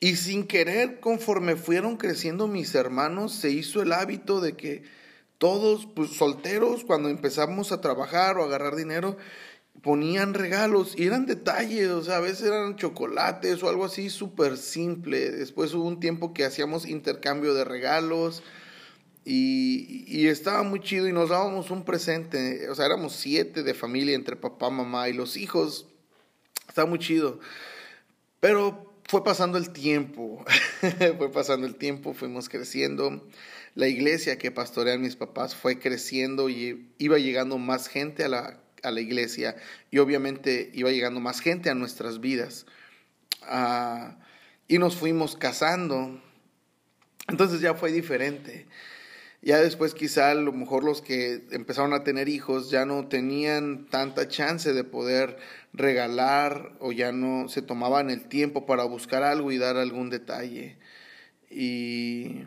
y 0.00 0.16
sin 0.16 0.46
querer, 0.46 1.00
conforme 1.00 1.56
fueron 1.56 1.96
creciendo 1.96 2.46
mis 2.48 2.74
hermanos, 2.74 3.32
se 3.34 3.50
hizo 3.50 3.82
el 3.82 3.92
hábito 3.92 4.40
de 4.40 4.56
que 4.56 4.82
todos, 5.38 5.86
pues 5.86 6.10
solteros, 6.10 6.84
cuando 6.84 7.08
empezamos 7.08 7.70
a 7.70 7.80
trabajar 7.80 8.38
o 8.38 8.42
a 8.42 8.46
agarrar 8.46 8.74
dinero, 8.74 9.16
ponían 9.82 10.34
regalos 10.34 10.94
y 10.96 11.06
eran 11.06 11.26
detalles, 11.26 11.88
o 11.88 12.02
sea, 12.02 12.16
a 12.16 12.20
veces 12.20 12.46
eran 12.46 12.76
chocolates 12.76 13.62
o 13.62 13.68
algo 13.68 13.84
así 13.84 14.10
súper 14.10 14.56
simple. 14.56 15.30
Después 15.30 15.74
hubo 15.74 15.86
un 15.86 16.00
tiempo 16.00 16.32
que 16.32 16.44
hacíamos 16.44 16.86
intercambio 16.86 17.54
de 17.54 17.64
regalos 17.64 18.42
y, 19.24 20.04
y, 20.06 20.28
estaba 20.28 20.62
muy 20.62 20.80
chido 20.80 21.06
y 21.06 21.12
nos 21.12 21.28
dábamos 21.28 21.70
un 21.70 21.84
presente. 21.84 22.68
O 22.70 22.74
sea, 22.74 22.86
éramos 22.86 23.12
siete 23.12 23.62
de 23.62 23.74
familia 23.74 24.14
entre 24.14 24.36
papá, 24.36 24.70
mamá 24.70 25.08
y 25.08 25.12
los 25.12 25.36
hijos. 25.36 25.86
Estaba 26.68 26.88
muy 26.88 26.98
chido. 26.98 27.38
Pero 28.40 28.88
fue 29.08 29.24
pasando 29.24 29.58
el 29.58 29.70
tiempo, 29.70 30.44
fue 31.18 31.32
pasando 31.32 31.66
el 31.66 31.76
tiempo, 31.76 32.14
fuimos 32.14 32.48
creciendo. 32.48 33.26
La 33.74 33.88
iglesia 33.88 34.38
que 34.38 34.50
pastorean 34.50 35.00
mis 35.00 35.16
papás 35.16 35.54
fue 35.54 35.78
creciendo 35.78 36.48
y 36.48 36.90
iba 36.98 37.18
llegando 37.18 37.58
más 37.58 37.88
gente 37.88 38.24
a 38.24 38.28
la 38.28 38.60
a 38.82 38.90
la 38.90 39.00
iglesia 39.00 39.56
y 39.90 39.98
obviamente 39.98 40.70
iba 40.74 40.90
llegando 40.90 41.20
más 41.20 41.40
gente 41.40 41.70
a 41.70 41.74
nuestras 41.74 42.20
vidas. 42.20 42.66
Ah, 43.42 44.18
y 44.66 44.78
nos 44.78 44.96
fuimos 44.96 45.36
casando. 45.36 46.20
Entonces 47.28 47.60
ya 47.60 47.74
fue 47.74 47.92
diferente. 47.92 48.66
Ya 49.40 49.58
después 49.58 49.94
quizá 49.94 50.32
a 50.32 50.34
lo 50.34 50.52
mejor 50.52 50.82
los 50.82 51.00
que 51.00 51.46
empezaron 51.52 51.92
a 51.92 52.02
tener 52.02 52.28
hijos 52.28 52.70
ya 52.70 52.84
no 52.84 53.06
tenían 53.06 53.86
tanta 53.88 54.26
chance 54.26 54.72
de 54.72 54.82
poder 54.82 55.38
regalar 55.72 56.72
o 56.80 56.90
ya 56.90 57.12
no 57.12 57.48
se 57.48 57.62
tomaban 57.62 58.10
el 58.10 58.26
tiempo 58.26 58.66
para 58.66 58.82
buscar 58.84 59.22
algo 59.22 59.52
y 59.52 59.58
dar 59.58 59.76
algún 59.76 60.10
detalle. 60.10 60.78
Y, 61.50 62.46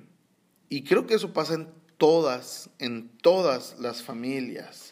y 0.68 0.84
creo 0.84 1.08
que 1.08 1.14
eso 1.14 1.32
pasa 1.32 1.54
en 1.54 1.70
todas, 1.98 2.70
en 2.80 3.10
todas 3.20 3.80
las 3.80 4.04
familias. 4.04 4.92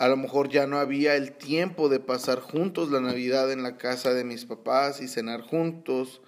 A 0.00 0.08
lo 0.08 0.16
mejor 0.16 0.48
ya 0.48 0.66
no 0.66 0.78
había 0.78 1.14
el 1.14 1.32
tiempo 1.32 1.90
de 1.90 2.00
pasar 2.00 2.40
juntos 2.40 2.90
la 2.90 3.02
Navidad 3.02 3.52
en 3.52 3.62
la 3.62 3.76
casa 3.76 4.14
de 4.14 4.24
mis 4.24 4.46
papás 4.46 5.02
y 5.02 5.08
cenar 5.08 5.42
juntos, 5.42 6.22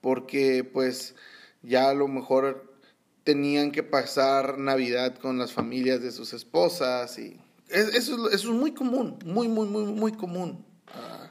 porque 0.00 0.64
pues 0.64 1.14
ya 1.62 1.88
a 1.88 1.94
lo 1.94 2.08
mejor 2.08 2.74
tenían 3.22 3.70
que 3.70 3.84
pasar 3.84 4.58
Navidad 4.58 5.18
con 5.18 5.38
las 5.38 5.52
familias 5.52 6.02
de 6.02 6.10
sus 6.10 6.32
esposas 6.32 7.16
y 7.20 7.40
eso, 7.68 8.28
es 8.28 8.44
muy 8.44 8.72
común, 8.72 9.20
muy, 9.24 9.46
muy, 9.46 9.68
muy, 9.68 9.84
muy 9.84 10.12
común. 10.14 10.66
Ah, 10.88 11.30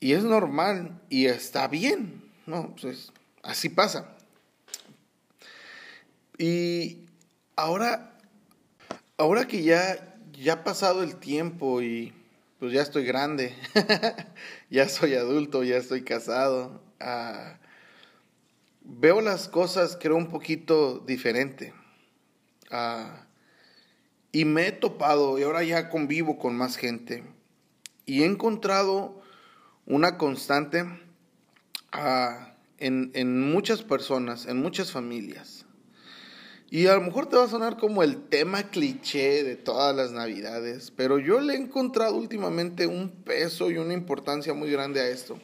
y 0.00 0.14
es 0.14 0.24
normal 0.24 0.98
y 1.10 1.26
está 1.26 1.68
bien, 1.68 2.24
¿no? 2.46 2.74
Pues 2.80 3.12
así 3.42 3.68
pasa. 3.68 4.16
Y 6.38 7.04
ahora, 7.54 8.18
ahora 9.18 9.46
que 9.46 9.62
ya 9.62 10.06
ya 10.40 10.54
ha 10.54 10.64
pasado 10.64 11.02
el 11.02 11.16
tiempo 11.16 11.82
y 11.82 12.14
pues 12.58 12.72
ya 12.72 12.82
estoy 12.82 13.04
grande, 13.04 13.54
ya 14.70 14.88
soy 14.88 15.14
adulto, 15.14 15.64
ya 15.64 15.76
estoy 15.76 16.02
casado. 16.02 16.82
Ah, 16.98 17.58
veo 18.82 19.20
las 19.20 19.48
cosas, 19.48 19.98
creo, 20.00 20.16
un 20.16 20.28
poquito 20.28 20.98
diferente. 20.98 21.74
Ah, 22.70 23.26
y 24.32 24.44
me 24.44 24.68
he 24.68 24.72
topado 24.72 25.38
y 25.38 25.42
ahora 25.42 25.62
ya 25.62 25.88
convivo 25.90 26.38
con 26.38 26.56
más 26.56 26.76
gente. 26.76 27.24
Y 28.06 28.22
he 28.22 28.26
encontrado 28.26 29.22
una 29.86 30.16
constante 30.16 30.84
ah, 31.92 32.54
en, 32.78 33.10
en 33.14 33.50
muchas 33.50 33.82
personas, 33.82 34.46
en 34.46 34.58
muchas 34.58 34.90
familias. 34.90 35.59
Y 36.72 36.86
a 36.86 36.94
lo 36.94 37.00
mejor 37.00 37.26
te 37.26 37.36
va 37.36 37.44
a 37.44 37.48
sonar 37.48 37.76
como 37.76 38.04
el 38.04 38.28
tema 38.28 38.70
cliché 38.70 39.42
de 39.42 39.56
todas 39.56 39.94
las 39.94 40.12
navidades, 40.12 40.92
pero 40.92 41.18
yo 41.18 41.40
le 41.40 41.54
he 41.54 41.56
encontrado 41.56 42.14
últimamente 42.14 42.86
un 42.86 43.10
peso 43.10 43.72
y 43.72 43.78
una 43.78 43.92
importancia 43.92 44.54
muy 44.54 44.70
grande 44.70 45.00
a 45.00 45.08
esto. 45.08 45.36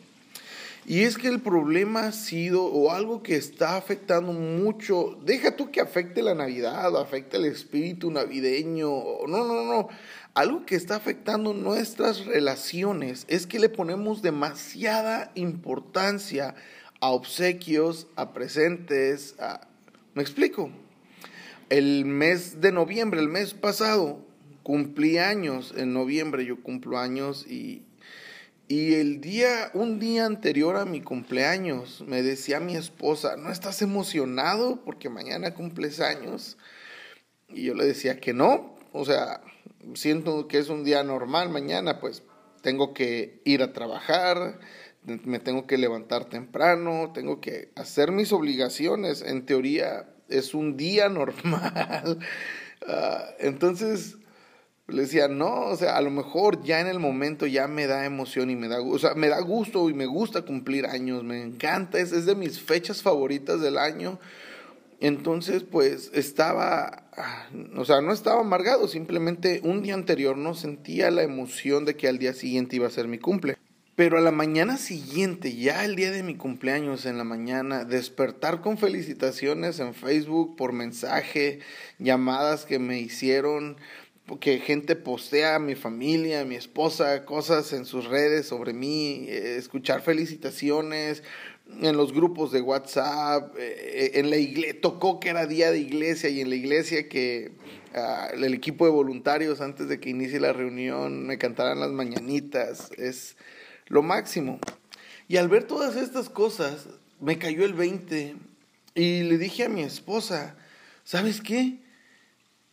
Y 0.85 1.01
es 1.01 1.19
que 1.19 1.27
el 1.27 1.41
problema 1.41 2.07
ha 2.07 2.13
sido, 2.13 2.65
o 2.65 2.93
algo 2.93 3.25
que 3.25 3.35
está 3.35 3.77
afectando 3.77 4.33
mucho, 4.33 5.19
deja 5.25 5.57
tú 5.57 5.73
que 5.73 5.81
afecte 5.81 6.23
la 6.23 6.37
Navidad, 6.37 6.95
o 6.95 6.99
afecte 6.99 7.39
el 7.39 7.47
espíritu 7.47 8.09
navideño, 8.13 8.87
no, 9.27 9.45
no, 9.45 9.65
no, 9.65 9.89
algo 10.35 10.65
que 10.65 10.77
está 10.77 10.95
afectando 10.95 11.55
nuestras 11.55 12.25
relaciones 12.25 13.25
es 13.27 13.49
que 13.49 13.59
le 13.59 13.69
ponemos 13.69 14.23
demasiada 14.23 15.33
importancia 15.35 16.55
a 17.01 17.11
obsequios, 17.11 18.07
a 18.15 18.33
presentes, 18.33 19.35
a... 19.41 19.67
¿Me 20.15 20.23
explico? 20.23 20.71
El 21.69 22.05
mes 22.05 22.61
de 22.61 22.73
noviembre, 22.73 23.21
el 23.21 23.29
mes 23.29 23.55
pasado, 23.55 24.25
cumplí 24.63 25.19
años, 25.19 25.75
en 25.77 25.93
noviembre 25.93 26.45
yo 26.45 26.63
cumplo 26.63 26.99
años 26.99 27.47
y, 27.47 27.83
y 28.69 28.95
el 28.95 29.21
día, 29.21 29.71
un 29.75 29.99
día 29.99 30.27
anterior 30.27 30.77
a 30.77 30.85
mi 30.85 31.01
cumpleaños, 31.01 32.03
me 32.07 32.23
decía 32.23 32.61
mi 32.61 32.77
esposa, 32.77 33.37
¿no 33.37 33.51
estás 33.51 33.83
emocionado 33.83 34.83
porque 34.85 35.09
mañana 35.09 35.55
cumples 35.55 36.01
años? 36.01 36.57
Y 37.49 37.65
yo 37.65 37.75
le 37.75 37.85
decía 37.85 38.19
que 38.19 38.33
no, 38.33 38.77
o 38.93 39.05
sea, 39.05 39.41
siento 39.95 40.49
que 40.49 40.59
es 40.59 40.69
un 40.69 40.85
día 40.85 41.03
normal 41.05 41.49
mañana, 41.49 42.01
pues 42.01 42.23
tengo 42.63 42.93
que 42.93 43.41
ir 43.45 43.63
a 43.63 43.73
trabajar, 43.73 44.59
me 45.05 45.39
tengo 45.39 45.69
que 45.69 45.79
levantar 45.79 46.25
temprano, 46.25 47.13
tengo 47.15 47.41
que 47.41 47.71
hacer 47.77 48.11
mis 48.11 48.33
obligaciones, 48.33 49.23
en 49.23 49.47
teoría 49.47 50.09
es 50.29 50.55
un 50.55 50.77
día 50.77 51.09
normal. 51.11 52.19
Ah, 52.87 53.27
entonces 53.39 54.17
le 54.89 55.03
decía, 55.03 55.27
no, 55.27 55.63
o 55.67 55.77
sea, 55.77 55.97
a 55.97 56.01
lo 56.01 56.11
mejor 56.11 56.63
ya 56.63 56.81
en 56.81 56.87
el 56.87 57.01
momento 57.01 57.47
ya 57.47 57.67
me 57.67 57.87
da 57.87 58.05
emoción 58.05 58.51
y 58.51 58.57
me 58.57 58.69
da, 58.69 58.81
o 58.81 58.99
sea, 58.99 59.15
me 59.15 59.29
da 59.29 59.41
gusto 59.41 59.91
y 59.91 59.95
me 59.95 60.07
gusta 60.07 60.43
cumplir 60.43 60.87
años, 60.87 61.25
me 61.25 61.43
encanta, 61.43 61.99
es, 61.99 62.13
es 62.13 62.25
de 62.25 62.37
mis 62.37 62.61
fechas 62.61 63.03
favoritas 63.03 63.61
del 63.61 63.79
año. 63.79 64.21
Entonces, 65.01 65.63
pues 65.63 66.11
estaba, 66.15 67.09
ah, 67.17 67.49
o 67.77 67.85
sea, 67.85 68.01
no 68.01 68.13
estaba 68.13 68.41
amargado, 68.41 68.89
simplemente 68.89 69.61
un 69.63 69.83
día 69.83 69.95
anterior 69.95 70.39
no 70.39 70.55
sentía 70.55 71.11
la 71.11 71.23
emoción 71.23 71.85
de 71.85 71.97
que 71.97 72.09
al 72.09 72.19
día 72.19 72.33
siguiente 72.33 72.77
iba 72.77 72.87
a 72.87 72.91
ser 72.91 73.09
mi 73.09 73.19
cumple. 73.19 73.59
Pero 73.97 74.19
a 74.19 74.21
la 74.21 74.31
mañana 74.31 74.77
siguiente, 74.77 75.57
ya 75.57 75.83
el 75.87 75.97
día 75.97 76.11
de 76.11 76.23
mi 76.23 76.37
cumpleaños 76.37 77.07
en 77.07 77.17
la 77.17 77.25
mañana, 77.25 77.85
despertar 77.85 78.61
con 78.61 78.77
felicitaciones 78.77 79.81
en 79.81 79.95
Facebook 79.95 80.55
por 80.55 80.75
mensaje, 80.75 81.61
llamadas 81.99 82.67
que 82.67 82.79
me 82.79 83.01
hicieron, 83.01 83.79
que 84.39 84.59
gente 84.59 84.97
postea 84.97 85.55
a 85.55 85.59
mi 85.59 85.77
familia, 85.77 86.43
a 86.43 86.45
mi 86.45 86.57
esposa, 86.57 87.25
cosas 87.25 87.73
en 87.73 87.87
sus 87.87 88.05
redes 88.05 88.45
sobre 88.45 88.75
mí, 88.75 89.25
eh, 89.29 89.57
escuchar 89.57 90.03
felicitaciones 90.03 91.23
en 91.81 91.97
los 91.97 92.13
grupos 92.13 92.53
de 92.53 92.61
WhatsApp, 92.61 93.55
eh, 93.59 94.11
en 94.15 94.29
la 94.29 94.37
iglesia, 94.37 94.79
tocó 94.79 95.21
que 95.21 95.31
era 95.31 95.47
día 95.47 95.71
de 95.71 95.79
iglesia 95.79 96.29
y 96.29 96.43
en 96.43 96.51
la 96.51 96.57
iglesia 96.57 97.09
que 97.09 97.53
ah, 97.95 98.29
el 98.35 98.53
equipo 98.53 98.85
de 98.85 98.91
voluntarios 98.91 99.63
antes 99.63 99.89
de 99.89 100.01
que 100.01 100.11
inicie 100.11 100.39
la 100.39 100.53
reunión 100.53 101.27
me 101.27 101.39
cantaran 101.39 101.81
las 101.81 101.93
mañanitas, 101.93 102.91
es 102.99 103.37
lo 103.89 104.03
máximo. 104.03 104.59
Y 105.29 105.37
al 105.37 105.49
ver 105.49 105.65
todas 105.65 105.97
estas 105.97 106.29
cosas, 106.29 106.87
me 107.21 107.39
cayó 107.39 107.65
el 107.65 107.75
20 107.75 108.37
y 108.95 109.23
le 109.23 109.39
dije 109.39 109.65
a 109.65 109.69
mi 109.69 109.83
esposa, 109.83 110.57
¿sabes 111.05 111.41
qué? 111.41 111.79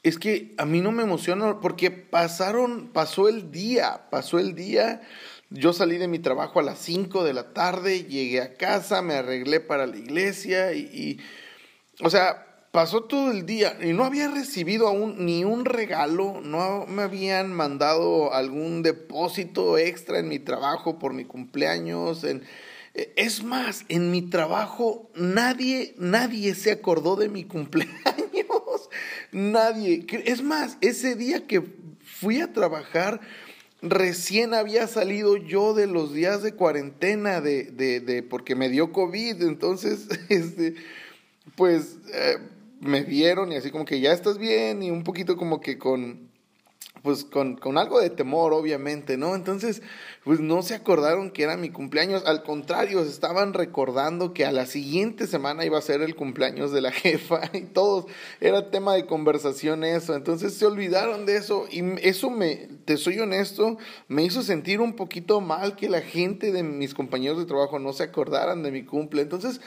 Es 0.04 0.18
que 0.18 0.54
a 0.58 0.66
mí 0.66 0.82
no 0.82 0.92
me 0.92 1.04
emociona 1.04 1.60
porque 1.62 1.90
pasaron, 1.90 2.90
pasó 2.90 3.30
el 3.30 3.52
día, 3.52 4.10
pasó 4.10 4.38
el 4.38 4.54
día. 4.54 5.02
Yo 5.50 5.72
salí 5.72 5.98
de 5.98 6.08
mi 6.08 6.20
trabajo 6.20 6.60
a 6.60 6.64
las 6.64 6.80
5 6.80 7.24
de 7.24 7.34
la 7.34 7.54
tarde, 7.54 8.04
llegué 8.04 8.42
a 8.42 8.56
casa, 8.56 9.02
me 9.02 9.14
arreglé 9.14 9.60
para 9.60 9.88
la 9.88 9.98
iglesia 9.98 10.74
y, 10.74 10.80
y 10.80 11.20
o 12.04 12.10
sea, 12.10 12.53
pasó 12.74 13.04
todo 13.04 13.30
el 13.30 13.46
día 13.46 13.78
y 13.84 13.94
no 13.94 14.04
había 14.04 14.28
recibido 14.30 14.88
aún 14.88 15.28
ni 15.28 15.44
un 15.44 15.64
regalo, 15.64 16.42
no 16.42 16.88
me 16.88 17.04
habían 17.04 17.54
mandado 17.54 18.34
algún 18.34 18.82
depósito 18.82 19.78
extra 19.78 20.18
en 20.18 20.28
mi 20.28 20.40
trabajo 20.40 20.98
por 20.98 21.14
mi 21.14 21.24
cumpleaños. 21.24 22.24
En, 22.24 22.42
es 22.96 23.44
más, 23.44 23.86
en 23.90 24.10
mi 24.10 24.24
trabajo 24.24 25.12
nadie, 25.14 25.94
nadie 26.00 26.56
se 26.56 26.72
acordó 26.72 27.16
de 27.16 27.30
mi 27.30 27.44
cumpleaños. 27.46 27.94
Nadie. 29.32 30.08
Es 30.26 30.42
más, 30.42 30.80
ese 30.82 31.14
día 31.14 31.46
que 31.46 31.62
fui 32.04 32.42
a 32.42 32.54
trabajar, 32.54 33.22
recién 33.84 34.56
había 34.56 34.88
salido 34.88 35.38
yo 35.38 35.76
de 35.76 35.86
los 35.86 36.12
días 36.12 36.42
de 36.42 36.56
cuarentena 36.56 37.40
de, 37.40 37.66
de 37.66 38.24
porque 38.24 38.56
me 38.56 38.70
dio 38.70 38.92
COVID. 38.92 39.44
Entonces, 39.44 40.08
este, 40.30 40.74
pues 41.56 41.98
eh, 42.12 42.38
me 42.84 43.02
vieron 43.02 43.52
y 43.52 43.56
así 43.56 43.72
como 43.72 43.86
que 43.86 44.00
ya 44.00 44.12
estás 44.12 44.38
bien 44.38 44.84
y 44.84 44.92
un 44.92 45.04
poquito 45.04 45.38
como 45.38 45.62
que 45.62 45.78
con, 45.78 46.30
pues 47.02 47.26
con, 47.26 47.58
con, 47.58 47.78
algo 47.78 48.00
de 48.00 48.10
temor, 48.10 48.54
obviamente, 48.54 49.18
¿no? 49.18 49.36
Entonces, 49.36 49.82
pues 50.24 50.40
no 50.40 50.62
se 50.62 50.74
acordaron 50.74 51.32
que 51.32 51.44
era 51.44 51.58
mi 51.58 51.70
cumpleaños, 51.70 52.24
al 52.26 52.44
contrario, 52.44 53.02
estaban 53.02 53.54
recordando 53.54 54.34
que 54.34 54.46
a 54.46 54.52
la 54.52 54.66
siguiente 54.66 55.28
semana 55.28 55.66
iba 55.66 55.78
a 55.78 55.82
ser 55.82 56.02
el 56.02 56.16
cumpleaños 56.16 56.72
de 56.72 56.82
la 56.82 56.92
jefa 56.94 57.42
y 57.54 57.62
todos, 57.62 58.06
era 58.40 58.72
tema 58.72 58.96
de 58.96 59.06
conversación 59.06 59.84
eso, 59.84 60.16
entonces 60.16 60.54
se 60.54 60.66
olvidaron 60.66 61.26
de 61.26 61.38
eso 61.38 61.66
y 61.70 61.84
eso 62.08 62.30
me, 62.30 62.70
te 62.86 62.98
soy 62.98 63.20
honesto, 63.20 63.78
me 64.08 64.24
hizo 64.24 64.42
sentir 64.42 64.80
un 64.80 64.96
poquito 64.96 65.42
mal 65.42 65.76
que 65.76 65.90
la 65.90 66.02
gente 66.02 66.52
de 66.52 66.64
mis 66.64 66.94
compañeros 66.94 67.38
de 67.38 67.46
trabajo 67.46 67.80
no 67.80 67.92
se 67.92 68.04
acordaran 68.04 68.64
de 68.64 68.72
mi 68.72 68.84
cumple, 68.84 69.24
entonces 69.24 69.60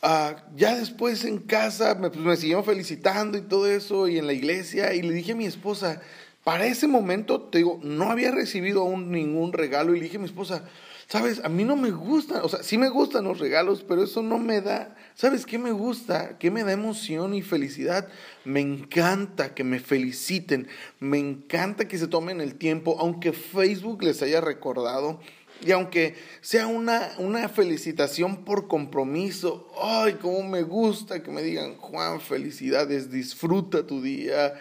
Uh, 0.00 0.36
ya 0.54 0.76
después 0.76 1.24
en 1.24 1.38
casa 1.38 1.96
me, 1.96 2.10
pues 2.10 2.38
siguieron 2.38 2.64
felicitando 2.64 3.36
y 3.36 3.40
todo 3.40 3.66
eso 3.66 4.06
y 4.06 4.16
en 4.16 4.28
la 4.28 4.32
iglesia 4.32 4.94
y 4.94 5.02
le 5.02 5.12
dije 5.12 5.32
a 5.32 5.34
mi 5.34 5.46
esposa, 5.46 6.00
para 6.44 6.66
ese 6.66 6.86
momento, 6.86 7.40
te 7.40 7.58
digo, 7.58 7.80
no 7.82 8.10
había 8.10 8.30
recibido 8.30 8.82
aún 8.82 9.10
ningún 9.10 9.52
regalo 9.52 9.94
y 9.94 9.98
le 9.98 10.04
dije 10.04 10.16
a 10.16 10.20
mi 10.20 10.26
esposa, 10.26 10.64
sabes, 11.08 11.40
a 11.44 11.48
mí 11.48 11.64
no 11.64 11.74
me 11.74 11.90
gustan, 11.90 12.42
o 12.44 12.48
sea, 12.48 12.62
sí 12.62 12.78
me 12.78 12.88
gustan 12.88 13.24
los 13.24 13.40
regalos, 13.40 13.84
pero 13.86 14.04
eso 14.04 14.22
no 14.22 14.38
me 14.38 14.60
da, 14.60 14.94
¿sabes 15.14 15.44
qué 15.44 15.58
me 15.58 15.72
gusta? 15.72 16.38
¿Qué 16.38 16.50
me 16.50 16.62
da 16.62 16.72
emoción 16.72 17.34
y 17.34 17.42
felicidad? 17.42 18.08
Me 18.44 18.60
encanta 18.60 19.54
que 19.54 19.64
me 19.64 19.80
feliciten, 19.80 20.68
me 21.00 21.18
encanta 21.18 21.88
que 21.88 21.98
se 21.98 22.06
tomen 22.06 22.40
el 22.40 22.54
tiempo, 22.54 22.96
aunque 23.00 23.32
Facebook 23.32 24.02
les 24.02 24.22
haya 24.22 24.40
recordado 24.40 25.20
y 25.60 25.72
aunque 25.72 26.14
sea 26.40 26.68
una, 26.68 27.14
una 27.18 27.48
felicitación 27.48 28.44
por 28.44 28.68
compromiso, 28.68 29.68
ay, 29.82 30.14
cómo 30.14 30.42
me 30.44 30.62
gusta 30.62 31.22
que 31.22 31.30
me 31.30 31.42
digan, 31.42 31.76
Juan, 31.78 32.20
felicidades, 32.20 33.10
disfruta 33.10 33.86
tu 33.86 34.00
día, 34.00 34.54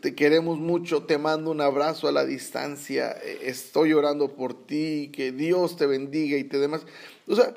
te 0.00 0.14
queremos 0.14 0.58
mucho, 0.58 1.04
te 1.04 1.16
mando 1.16 1.50
un 1.50 1.62
abrazo 1.62 2.08
a 2.08 2.12
la 2.12 2.26
distancia, 2.26 3.16
e, 3.24 3.48
estoy 3.48 3.94
orando 3.94 4.34
por 4.34 4.66
ti, 4.66 5.10
que 5.14 5.32
Dios 5.32 5.76
te 5.76 5.86
bendiga 5.86 6.36
y 6.36 6.44
te 6.44 6.58
demás. 6.58 6.82
O 7.26 7.34
sea, 7.34 7.54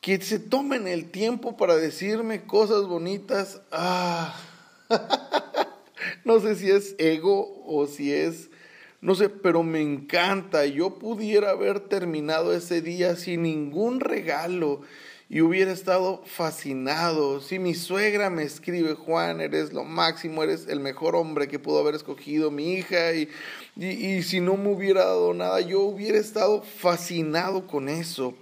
que 0.00 0.20
se 0.20 0.40
tomen 0.40 0.88
el 0.88 1.10
tiempo 1.10 1.56
para 1.56 1.76
decirme 1.76 2.44
cosas 2.44 2.86
bonitas, 2.86 3.60
ah, 3.70 4.36
no 6.24 6.40
sé 6.40 6.56
si 6.56 6.70
es 6.70 6.96
ego 6.98 7.62
o 7.66 7.86
si 7.86 8.12
es 8.12 8.50
no 9.06 9.14
sé, 9.14 9.28
pero 9.28 9.62
me 9.62 9.80
encanta. 9.80 10.66
Yo 10.66 10.98
pudiera 10.98 11.50
haber 11.50 11.78
terminado 11.78 12.52
ese 12.52 12.82
día 12.82 13.14
sin 13.14 13.42
ningún 13.42 14.00
regalo 14.00 14.80
y 15.28 15.42
hubiera 15.42 15.70
estado 15.70 16.24
fascinado. 16.24 17.40
Si 17.40 17.60
mi 17.60 17.74
suegra 17.74 18.30
me 18.30 18.42
escribe, 18.42 18.94
Juan, 18.94 19.40
eres 19.40 19.72
lo 19.72 19.84
máximo, 19.84 20.42
eres 20.42 20.66
el 20.66 20.80
mejor 20.80 21.14
hombre 21.14 21.46
que 21.46 21.60
pudo 21.60 21.78
haber 21.78 21.94
escogido 21.94 22.50
mi 22.50 22.72
hija 22.72 23.14
y, 23.14 23.28
y, 23.76 24.24
si 24.24 24.40
no 24.40 24.56
me 24.56 24.70
hubiera 24.70 25.04
dado 25.04 25.32
nada, 25.34 25.60
yo 25.60 25.82
hubiera 25.82 26.18
estado 26.18 26.62
fascinado 26.62 27.68
con 27.68 27.88
eso. 27.88 28.34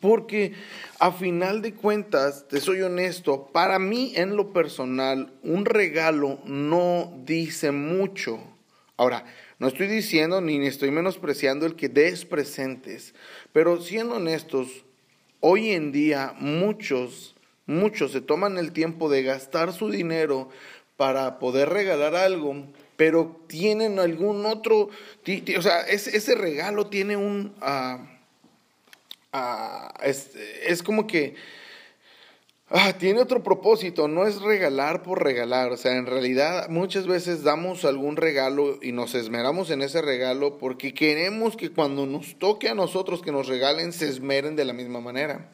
Porque 0.00 0.54
a 0.98 1.12
final 1.12 1.60
de 1.60 1.74
cuentas, 1.74 2.48
te 2.48 2.58
soy 2.58 2.80
honesto, 2.80 3.50
para 3.52 3.78
mí 3.78 4.14
en 4.16 4.34
lo 4.34 4.50
personal, 4.54 5.30
un 5.42 5.66
regalo 5.66 6.38
no 6.46 7.12
dice 7.26 7.70
mucho. 7.70 8.40
Ahora, 8.96 9.24
no 9.58 9.68
estoy 9.68 9.86
diciendo 9.86 10.40
ni 10.40 10.64
estoy 10.66 10.90
menospreciando 10.90 11.66
el 11.66 11.76
que 11.76 11.88
des 11.88 12.24
presentes, 12.24 13.14
pero 13.52 13.80
siendo 13.80 14.16
honestos, 14.16 14.84
hoy 15.40 15.70
en 15.70 15.92
día 15.92 16.34
muchos, 16.38 17.34
muchos 17.66 18.12
se 18.12 18.20
toman 18.20 18.58
el 18.58 18.72
tiempo 18.72 19.08
de 19.08 19.22
gastar 19.22 19.72
su 19.72 19.90
dinero 19.90 20.48
para 20.96 21.38
poder 21.38 21.68
regalar 21.70 22.14
algo, 22.14 22.66
pero 22.96 23.40
tienen 23.46 23.98
algún 23.98 24.46
otro, 24.46 24.88
o 25.56 25.62
sea, 25.62 25.80
ese, 25.82 26.34
regalo 26.34 26.86
tiene 26.86 27.16
un, 27.16 27.54
ah, 27.60 28.06
ah, 29.32 29.94
es 30.02 30.82
como 30.82 31.06
que 31.06 31.34
Ah, 32.70 32.94
tiene 32.98 33.20
otro 33.20 33.42
propósito, 33.42 34.08
no 34.08 34.26
es 34.26 34.40
regalar 34.40 35.02
por 35.02 35.22
regalar, 35.22 35.70
o 35.70 35.76
sea, 35.76 35.96
en 35.96 36.06
realidad 36.06 36.70
muchas 36.70 37.06
veces 37.06 37.42
damos 37.42 37.84
algún 37.84 38.16
regalo 38.16 38.78
y 38.80 38.92
nos 38.92 39.14
esmeramos 39.14 39.70
en 39.70 39.82
ese 39.82 40.00
regalo 40.00 40.56
porque 40.56 40.94
queremos 40.94 41.58
que 41.58 41.70
cuando 41.70 42.06
nos 42.06 42.38
toque 42.38 42.70
a 42.70 42.74
nosotros 42.74 43.20
que 43.20 43.32
nos 43.32 43.48
regalen 43.48 43.92
se 43.92 44.08
esmeren 44.08 44.56
de 44.56 44.64
la 44.64 44.72
misma 44.72 45.00
manera. 45.00 45.52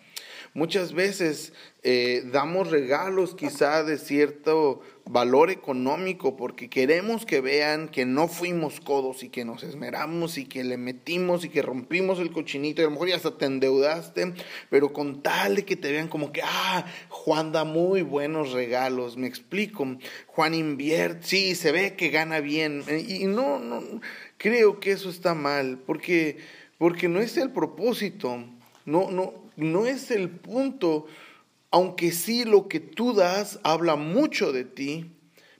Muchas 0.52 0.92
veces 0.94 1.52
eh, 1.84 2.24
damos 2.32 2.72
regalos 2.72 3.36
quizá 3.36 3.84
de 3.84 3.98
cierto 3.98 4.80
valor 5.06 5.50
económico 5.50 6.36
porque 6.36 6.68
queremos 6.68 7.24
que 7.24 7.40
vean 7.40 7.88
que 7.88 8.04
no 8.04 8.26
fuimos 8.26 8.80
codos 8.80 9.22
y 9.22 9.28
que 9.28 9.44
nos 9.44 9.62
esmeramos 9.62 10.38
y 10.38 10.46
que 10.46 10.64
le 10.64 10.76
metimos 10.76 11.44
y 11.44 11.50
que 11.50 11.62
rompimos 11.62 12.18
el 12.18 12.32
cochinito 12.32 12.80
y 12.80 12.84
a 12.84 12.88
lo 12.88 12.92
mejor 12.92 13.08
ya 13.08 13.16
hasta 13.16 13.38
te 13.38 13.46
endeudaste, 13.46 14.34
pero 14.70 14.92
con 14.92 15.22
tal 15.22 15.54
de 15.54 15.64
que 15.64 15.76
te 15.76 15.92
vean 15.92 16.08
como 16.08 16.32
que, 16.32 16.42
ah, 16.44 16.84
Juan 17.08 17.52
da 17.52 17.62
muy 17.62 18.02
buenos 18.02 18.52
regalos, 18.52 19.16
me 19.16 19.28
explico, 19.28 19.86
Juan 20.26 20.54
invierte, 20.54 21.26
sí, 21.26 21.54
se 21.54 21.70
ve 21.70 21.94
que 21.94 22.10
gana 22.10 22.40
bien 22.40 22.84
y 23.06 23.26
no, 23.26 23.60
no, 23.60 23.82
creo 24.36 24.80
que 24.80 24.90
eso 24.90 25.10
está 25.10 25.34
mal 25.34 25.78
porque, 25.86 26.38
porque 26.76 27.08
no 27.08 27.20
es 27.20 27.36
el 27.36 27.50
propósito, 27.50 28.44
no, 28.84 29.10
no, 29.10 29.39
no 29.56 29.86
es 29.86 30.10
el 30.10 30.30
punto, 30.30 31.06
aunque 31.70 32.12
sí 32.12 32.44
lo 32.44 32.68
que 32.68 32.80
tú 32.80 33.14
das 33.14 33.60
habla 33.62 33.96
mucho 33.96 34.52
de 34.52 34.64
ti, 34.64 35.12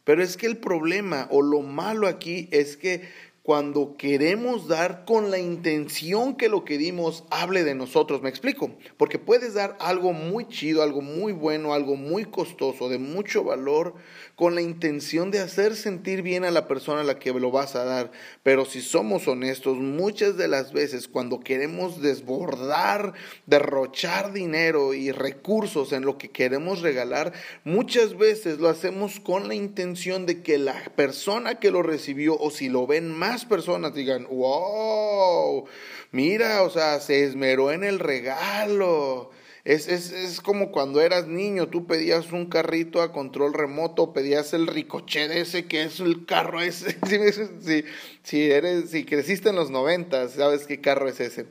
pero 0.05 0.22
es 0.22 0.37
que 0.37 0.46
el 0.46 0.57
problema 0.57 1.29
o 1.31 1.42
lo 1.42 1.61
malo 1.61 2.07
aquí 2.07 2.48
es 2.50 2.76
que 2.76 3.09
cuando 3.51 3.97
queremos 3.99 4.69
dar 4.69 5.05
con 5.05 5.33
la 5.33 5.41
intención 5.41 6.37
que 6.37 6.49
lo 6.49 6.65
que 6.65 6.79
dimos 6.79 7.25
hable 7.31 7.65
de 7.65 7.75
nosotros. 7.75 8.23
Me 8.23 8.29
explico, 8.29 8.71
porque 8.97 9.19
puedes 9.19 9.55
dar 9.55 9.77
algo 9.81 10.13
muy 10.13 10.47
chido, 10.47 10.85
algo 10.85 11.03
muy 11.03 11.33
bueno, 11.33 11.75
algo 11.75 11.97
muy 11.97 12.27
costoso, 12.27 12.89
de 12.89 12.99
mucho 12.99 13.43
valor, 13.43 13.97
con 14.37 14.55
la 14.55 14.63
intención 14.63 15.33
de 15.33 15.41
hacer 15.41 15.75
sentir 15.75 16.23
bien 16.23 16.45
a 16.45 16.53
la 16.53 16.69
persona 16.69 17.01
a 17.01 17.05
la 17.05 17.19
que 17.19 17.33
lo 17.33 17.51
vas 17.51 17.75
a 17.75 17.83
dar. 17.83 18.13
Pero 18.45 18.65
si 18.65 18.81
somos 18.81 19.27
honestos, 19.27 19.79
muchas 19.79 20.37
de 20.37 20.47
las 20.47 20.73
veces 20.73 21.09
cuando 21.09 21.41
queremos 21.41 22.01
desbordar, 22.01 23.15
derrochar 23.47 24.33
dinero 24.33 24.95
y 24.95 25.11
recursos 25.11 25.93
en 25.93 26.05
lo 26.05 26.19
que 26.19 26.31
queremos 26.31 26.83
regalar, 26.83 27.33
muchas 27.65 28.17
veces 28.17 28.61
lo 28.61 28.69
hacemos 28.69 29.19
con 29.19 29.49
la 29.49 29.57
intención 29.57 30.25
de 30.25 30.41
que 30.41 30.57
la 30.57 30.85
persona 30.95 31.57
que 31.57 31.73
lo 31.73 31.83
recibió 31.83 32.39
o 32.39 32.53
si 32.53 32.69
lo 32.69 32.87
ven 32.87 33.11
más 33.11 33.39
personas 33.44 33.94
digan, 33.94 34.26
wow, 34.31 35.66
mira, 36.12 36.62
o 36.62 36.70
sea, 36.70 37.00
se 37.00 37.24
esmeró 37.24 37.72
en 37.72 37.85
el 37.85 37.98
regalo 37.98 39.31
es, 39.64 39.88
es, 39.88 40.11
es, 40.11 40.40
como 40.40 40.72
cuando 40.72 41.03
eras 41.03 41.26
niño, 41.26 41.68
tú 41.68 41.87
pedías 41.87 42.33
un 42.33 42.46
carrito 42.46 43.03
a 43.03 43.12
control 43.12 43.53
remoto, 43.53 44.12
pedías 44.12 44.55
el 44.55 44.66
ricochet 44.66 45.31
ese 45.31 45.66
que 45.66 45.83
es 45.83 46.00
el 46.00 46.24
carro 46.24 46.62
ese. 46.62 46.96
si, 47.61 47.85
si, 48.22 48.50
eres, 48.50 48.90
si 48.90 49.05
creciste 49.05 49.50
en 49.50 49.57
los 49.57 49.70
noventas, 49.70 50.33
sabes 50.33 50.66
qué 50.66 50.81
carro 50.81 51.09
es 51.09 51.20
ese. 51.20 51.46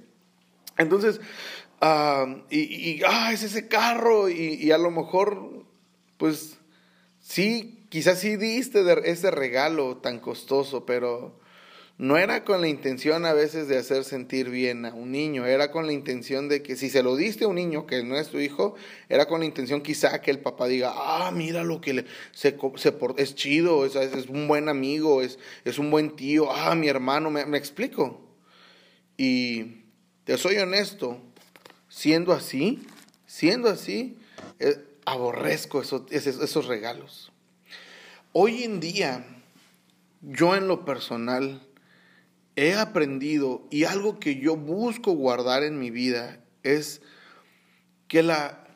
Entonces, 0.78 1.22
y, 2.50 2.60
y, 2.60 3.02
ah, 3.08 3.32
es 3.32 3.44
ese 3.44 3.68
carro, 3.68 4.28
y, 4.28 4.56
y, 4.56 4.72
a 4.72 4.78
lo 4.78 4.90
mejor, 4.90 5.66
pues, 6.18 6.58
sí, 7.20 7.86
quizás 7.90 8.20
sí 8.20 8.38
diste 8.38 8.84
ese 9.06 9.30
regalo 9.30 9.98
tan 9.98 10.20
costoso, 10.20 10.86
pero 10.86 11.39
no 12.00 12.18
era 12.18 12.46
con 12.46 12.62
la 12.62 12.70
intención 12.70 13.26
a 13.26 13.34
veces 13.34 13.68
de 13.68 13.78
hacer 13.78 14.06
sentir 14.06 14.50
bien 14.50 14.86
a 14.86 14.94
un 14.94 15.12
niño, 15.12 15.46
era 15.46 15.70
con 15.70 15.86
la 15.86 15.92
intención 15.92 16.48
de 16.48 16.64
que 16.64 16.78
si 16.78 16.90
se 16.90 17.04
lo 17.04 17.18
diste 17.18 17.44
a 17.44 17.50
un 17.50 17.56
niño 17.56 17.86
que 17.86 18.02
no 18.04 18.18
es 18.18 18.30
tu 18.30 18.40
hijo, 18.40 18.76
era 19.10 19.26
con 19.26 19.42
la 19.42 19.46
intención 19.46 19.82
quizá 19.82 20.22
que 20.22 20.32
el 20.32 20.40
papá 20.40 20.68
diga, 20.68 20.94
ah, 20.96 21.30
mira 21.32 21.62
lo 21.66 21.82
que 21.82 21.94
le, 21.94 22.06
se, 22.32 22.58
se 22.78 22.96
es 23.18 23.36
chido, 23.36 23.86
es, 23.86 23.98
es, 23.98 24.28
un 24.28 24.48
buen 24.48 24.70
amigo, 24.70 25.22
es, 25.22 25.40
es 25.66 25.78
un 25.78 25.92
buen 25.92 26.16
tío, 26.16 26.50
ah, 26.50 26.74
mi 26.74 26.88
hermano, 26.88 27.30
me, 27.32 27.46
me 27.46 27.58
explico. 27.58 28.22
Y 29.18 29.84
te 30.24 30.38
soy 30.38 30.56
honesto, 30.56 31.22
siendo 31.90 32.32
así, 32.32 32.80
siendo 33.28 33.68
así, 33.68 34.18
eh, 34.60 34.78
aborrezco 35.04 35.82
esos, 35.82 36.04
esos 36.10 36.66
regalos. 36.66 37.34
Hoy 38.32 38.64
en 38.64 38.80
día, 38.80 39.26
yo 40.22 40.56
en 40.56 40.70
lo 40.70 40.86
personal, 40.86 41.66
he 42.60 42.74
aprendido 42.76 43.66
y 43.72 43.86
algo 43.86 44.20
que 44.20 44.36
yo 44.36 44.58
busco 44.58 45.14
guardar 45.14 45.64
en 45.64 45.80
mi 45.80 45.92
vida 45.92 46.44
es 46.62 47.02
que 48.10 48.22
la 48.22 48.68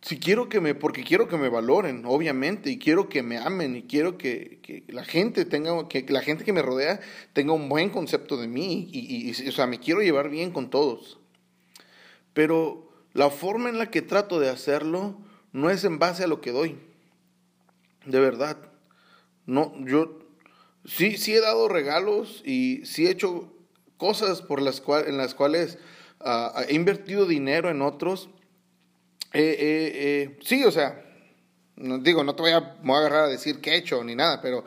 si 0.00 0.20
quiero 0.20 0.48
que 0.48 0.60
me 0.60 0.76
porque 0.76 1.02
quiero 1.02 1.26
que 1.26 1.36
me 1.36 1.48
valoren 1.48 2.04
obviamente 2.06 2.70
y 2.70 2.78
quiero 2.78 3.08
que 3.08 3.24
me 3.24 3.38
amen 3.38 3.74
y 3.74 3.82
quiero 3.82 4.16
que, 4.16 4.84
la 4.86 5.04
gente 5.04 5.44
tenga 5.44 5.88
que 5.88 6.06
la 6.08 6.22
gente 6.22 6.44
que 6.44 6.52
me 6.52 6.62
rodea 6.62 7.00
tenga 7.32 7.52
un 7.52 7.68
buen 7.68 7.90
concepto 7.90 8.36
de 8.36 8.46
mí 8.46 8.88
y, 8.92 9.28
y, 9.28 9.48
o 9.48 9.52
sea 9.52 9.66
me 9.66 9.80
quiero 9.80 10.02
llevar 10.02 10.30
bien 10.30 10.52
con 10.52 10.70
todos. 10.70 11.18
Pero 12.32 12.88
la 13.12 13.30
forma 13.30 13.70
en 13.70 13.78
la 13.78 13.90
que 13.90 14.02
trato 14.02 14.38
de 14.38 14.50
hacerlo 14.50 15.18
no 15.50 15.68
es 15.70 15.82
en 15.82 15.98
base 15.98 16.22
a 16.22 16.28
lo 16.28 16.40
que 16.40 16.52
doy. 16.52 16.78
De 18.04 18.20
verdad 18.20 18.56
no 19.46 19.74
yo 19.84 20.25
sí, 20.86 21.16
sí 21.16 21.34
he 21.34 21.40
dado 21.40 21.68
regalos 21.68 22.42
y 22.44 22.84
sí 22.84 23.06
he 23.06 23.10
hecho 23.10 23.52
cosas 23.96 24.42
por 24.42 24.62
las 24.62 24.80
cuales, 24.80 25.08
en 25.08 25.16
las 25.16 25.34
cuales 25.34 25.78
ah, 26.20 26.64
he 26.68 26.74
invertido 26.74 27.26
dinero 27.26 27.70
en 27.70 27.82
otros. 27.82 28.30
sí, 29.32 30.64
o 30.64 30.70
sea, 30.70 31.02
no, 31.76 31.98
digo, 31.98 32.24
no 32.24 32.34
te 32.34 32.42
voy 32.42 32.52
a, 32.52 32.76
voy 32.82 32.96
a 32.96 32.98
agarrar 33.00 33.24
a 33.24 33.28
decir 33.28 33.60
qué 33.60 33.72
he 33.72 33.76
hecho 33.76 34.02
ni 34.02 34.14
nada, 34.14 34.40
pero 34.40 34.64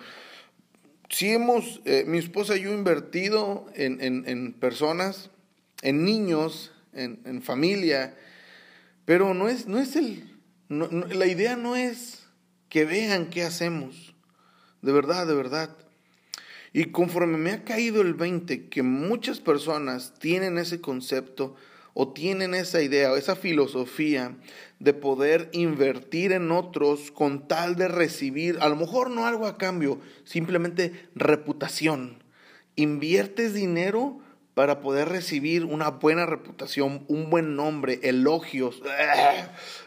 sí 1.09 1.29
hemos, 1.29 1.81
eh, 1.85 2.03
mi 2.05 2.19
esposa 2.19 2.55
y 2.55 2.61
yo 2.61 2.73
invertido 2.73 3.65
en, 3.75 4.01
en, 4.01 4.27
en 4.27 4.53
personas, 4.53 5.31
en 5.81 6.05
niños, 6.05 6.71
en, 6.93 7.19
en, 7.25 7.41
familia, 7.41 8.15
pero 9.05 9.33
no 9.33 9.49
es, 9.49 9.67
no 9.67 9.79
es 9.79 9.95
el, 9.95 10.37
la 10.69 11.25
idea 11.25 11.55
no 11.55 11.75
es 11.75 12.27
que 12.69 12.85
vean 12.85 13.29
qué 13.29 13.43
hacemos, 13.43 14.13
de 14.81 14.91
verdad, 14.91 15.25
de 15.25 15.33
verdad. 15.33 15.75
Y 16.71 16.85
conforme 16.85 17.37
me 17.37 17.51
ha 17.51 17.63
caído 17.63 18.01
el 18.01 18.13
20, 18.13 18.69
que 18.69 18.83
muchas 18.83 19.39
personas 19.39 20.13
tienen 20.19 20.57
ese 20.57 20.81
concepto 20.81 21.55
o 21.93 22.13
tienen 22.13 22.53
esa 22.53 22.81
idea 22.81 23.11
o 23.11 23.17
esa 23.17 23.35
filosofía 23.35 24.37
de 24.77 24.93
poder 24.93 25.49
invertir 25.51 26.31
en 26.31 26.51
otros 26.51 27.11
con 27.11 27.47
tal 27.47 27.75
de 27.75 27.87
recibir, 27.87 28.57
a 28.61 28.69
lo 28.69 28.75
mejor 28.75 29.09
no 29.09 29.25
algo 29.25 29.47
a 29.47 29.57
cambio, 29.57 29.99
simplemente 30.23 31.09
reputación. 31.15 32.23
Inviertes 32.75 33.53
dinero 33.53 34.19
para 34.53 34.79
poder 34.79 35.09
recibir 35.09 35.65
una 35.65 35.89
buena 35.89 36.25
reputación, 36.25 37.03
un 37.07 37.29
buen 37.29 37.55
nombre, 37.55 37.99
elogios. 38.03 38.81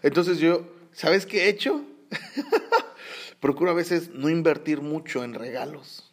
Entonces 0.02 0.38
yo, 0.38 0.66
¿sabes 0.92 1.26
qué 1.26 1.44
he 1.44 1.48
hecho? 1.48 1.84
Procuro 3.40 3.70
a 3.70 3.74
veces 3.74 4.10
no 4.10 4.28
invertir 4.28 4.82
mucho 4.82 5.24
en 5.24 5.34
regalos 5.34 6.11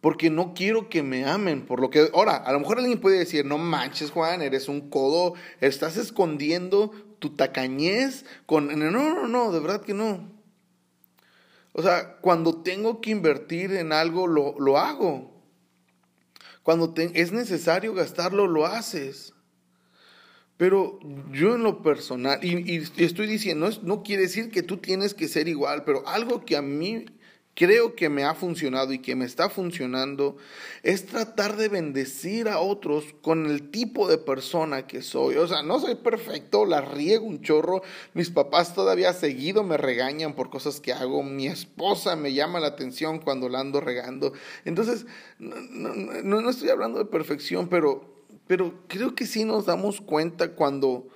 porque 0.00 0.30
no 0.30 0.54
quiero 0.54 0.88
que 0.88 1.02
me 1.02 1.26
amen 1.26 1.66
por 1.66 1.80
lo 1.80 1.90
que... 1.90 2.10
Ahora, 2.14 2.36
a 2.36 2.52
lo 2.52 2.60
mejor 2.60 2.78
alguien 2.78 3.00
puede 3.00 3.18
decir, 3.18 3.44
no 3.44 3.58
manches 3.58 4.10
Juan, 4.10 4.40
eres 4.40 4.68
un 4.68 4.88
codo, 4.88 5.34
estás 5.60 5.96
escondiendo 5.96 6.92
tu 7.18 7.30
tacañez 7.30 8.24
con... 8.46 8.66
No, 8.78 8.90
no, 8.90 9.28
no, 9.28 9.52
de 9.52 9.60
verdad 9.60 9.82
que 9.82 9.92
no. 9.92 10.30
O 11.72 11.82
sea, 11.82 12.16
cuando 12.20 12.62
tengo 12.62 13.00
que 13.00 13.10
invertir 13.10 13.72
en 13.72 13.92
algo, 13.92 14.26
lo, 14.26 14.58
lo 14.58 14.78
hago. 14.78 15.30
Cuando 16.62 16.94
es 16.96 17.32
necesario 17.32 17.94
gastarlo, 17.94 18.46
lo 18.46 18.66
haces. 18.66 19.34
Pero 20.56 20.98
yo 21.30 21.54
en 21.54 21.62
lo 21.62 21.82
personal, 21.82 22.42
y, 22.42 22.82
estoy 22.96 23.26
diciendo, 23.26 23.68
no, 23.68 23.76
no 23.82 24.02
quiere 24.02 24.24
decir 24.24 24.50
que 24.50 24.62
tú 24.62 24.78
tienes 24.78 25.14
que 25.14 25.28
ser 25.28 25.48
igual, 25.48 25.84
pero 25.84 26.06
algo 26.06 26.44
que 26.44 26.56
a 26.56 26.62
mí 26.62 27.06
creo 27.60 27.94
que 27.94 28.08
me 28.08 28.24
ha 28.24 28.34
funcionado 28.34 28.94
y 28.94 29.00
que 29.00 29.14
me 29.14 29.26
está 29.26 29.50
funcionando 29.50 30.38
es 30.82 31.04
tratar 31.04 31.58
de 31.58 31.68
bendecir 31.68 32.48
a 32.48 32.58
otros 32.58 33.04
con 33.20 33.44
el 33.44 33.70
tipo 33.70 34.08
de 34.08 34.16
persona 34.16 34.86
que 34.86 35.02
soy. 35.02 35.36
O 35.36 35.46
sea, 35.46 35.62
no 35.62 35.78
soy 35.78 35.96
perfecto, 35.96 36.64
la 36.64 36.80
riego 36.80 37.26
un 37.26 37.42
chorro. 37.42 37.82
Mis 38.14 38.30
papás 38.30 38.74
todavía 38.74 39.12
seguido 39.12 39.62
me 39.62 39.76
regañan 39.76 40.32
por 40.32 40.48
cosas 40.48 40.80
que 40.80 40.94
hago. 40.94 41.22
Mi 41.22 41.48
esposa 41.48 42.16
me 42.16 42.32
llama 42.32 42.60
la 42.60 42.68
atención 42.68 43.18
cuando 43.18 43.50
la 43.50 43.60
ando 43.60 43.82
regando. 43.82 44.32
Entonces, 44.64 45.04
no, 45.38 45.60
no, 45.60 46.48
estoy 46.48 46.70
hablando 46.70 46.98
de 46.98 47.04
perfección, 47.04 47.68
pero, 47.68 48.24
pero 48.46 48.72
creo 48.88 49.14
que 49.14 49.26
sí 49.26 49.44
nos 49.44 49.66
damos 49.66 50.00
cuenta 50.00 50.52
cuando 50.52 51.08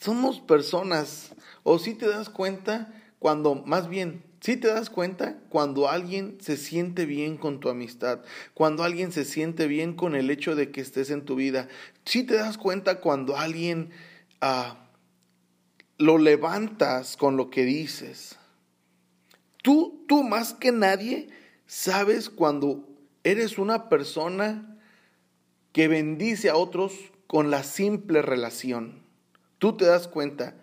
somos 0.00 0.38
personas, 0.38 1.34
o 1.64 1.80
sí 1.80 1.94
te 1.94 2.06
das 2.06 2.28
cuenta 2.28 2.94
cuando 3.18 3.56
más 3.56 3.88
bien 3.88 4.27
si 4.40 4.56
te 4.56 4.68
das 4.68 4.88
cuenta 4.88 5.38
cuando 5.48 5.88
alguien 5.88 6.38
se 6.40 6.56
siente 6.56 7.06
bien 7.06 7.36
con 7.36 7.58
tu 7.58 7.68
amistad, 7.68 8.20
cuando 8.54 8.84
alguien 8.84 9.10
se 9.10 9.24
siente 9.24 9.66
bien 9.66 9.94
con 9.94 10.14
el 10.14 10.30
hecho 10.30 10.54
de 10.54 10.70
que 10.70 10.80
estés 10.80 11.10
en 11.10 11.24
tu 11.24 11.34
vida. 11.34 11.68
Si 12.04 12.22
te 12.22 12.34
das 12.34 12.56
cuenta 12.56 13.00
cuando 13.00 13.36
alguien 13.36 13.90
ah, 14.40 14.88
lo 15.98 16.18
levantas 16.18 17.16
con 17.16 17.36
lo 17.36 17.50
que 17.50 17.64
dices. 17.64 18.36
Tú, 19.62 20.04
tú 20.06 20.22
más 20.22 20.54
que 20.54 20.70
nadie 20.70 21.28
sabes 21.66 22.30
cuando 22.30 22.88
eres 23.24 23.58
una 23.58 23.88
persona 23.88 24.78
que 25.72 25.88
bendice 25.88 26.48
a 26.48 26.56
otros 26.56 26.92
con 27.26 27.50
la 27.50 27.64
simple 27.64 28.22
relación. 28.22 29.02
Tú 29.58 29.76
te 29.76 29.84
das 29.84 30.06
cuenta. 30.06 30.54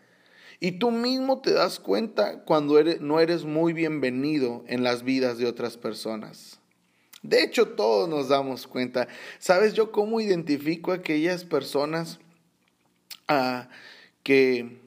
Y 0.60 0.74
tú 0.74 0.91
mismo 0.91 1.41
te 1.41 1.52
das 1.52 1.80
cuenta 1.80 2.44
cuando 2.44 2.80
eres, 2.80 3.02
no 3.02 3.20
eres 3.20 3.44
muy 3.44 3.74
bienvenido 3.74 4.63
en 4.68 4.84
las 4.84 5.04
vidas 5.04 5.38
de 5.38 5.48
otras 5.48 5.78
personas. 5.78 6.60
De 7.22 7.44
hecho, 7.44 7.70
todos 7.70 8.08
nos 8.08 8.30
damos 8.30 8.68
cuenta. 8.68 9.08
¿Sabes 9.39 9.74
yo 9.74 9.91
cómo 9.91 10.22
identifico 10.22 10.91
a 10.91 10.96
aquellas 10.96 11.44
personas 11.44 12.20
ah, 13.28 13.70
que, 14.24 14.80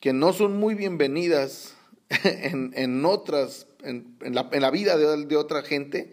que, 0.00 0.12
no 0.12 0.32
son 0.32 0.58
muy 0.58 0.74
bienvenidas 0.74 1.74
en, 2.24 2.72
en 2.74 3.04
otras, 3.04 3.66
en, 3.82 4.16
la, 4.22 4.48
en, 4.52 4.62
la, 4.62 4.70
vida 4.70 4.96
de, 4.96 5.26
de 5.26 5.36
otra 5.36 5.62
gente? 5.62 6.12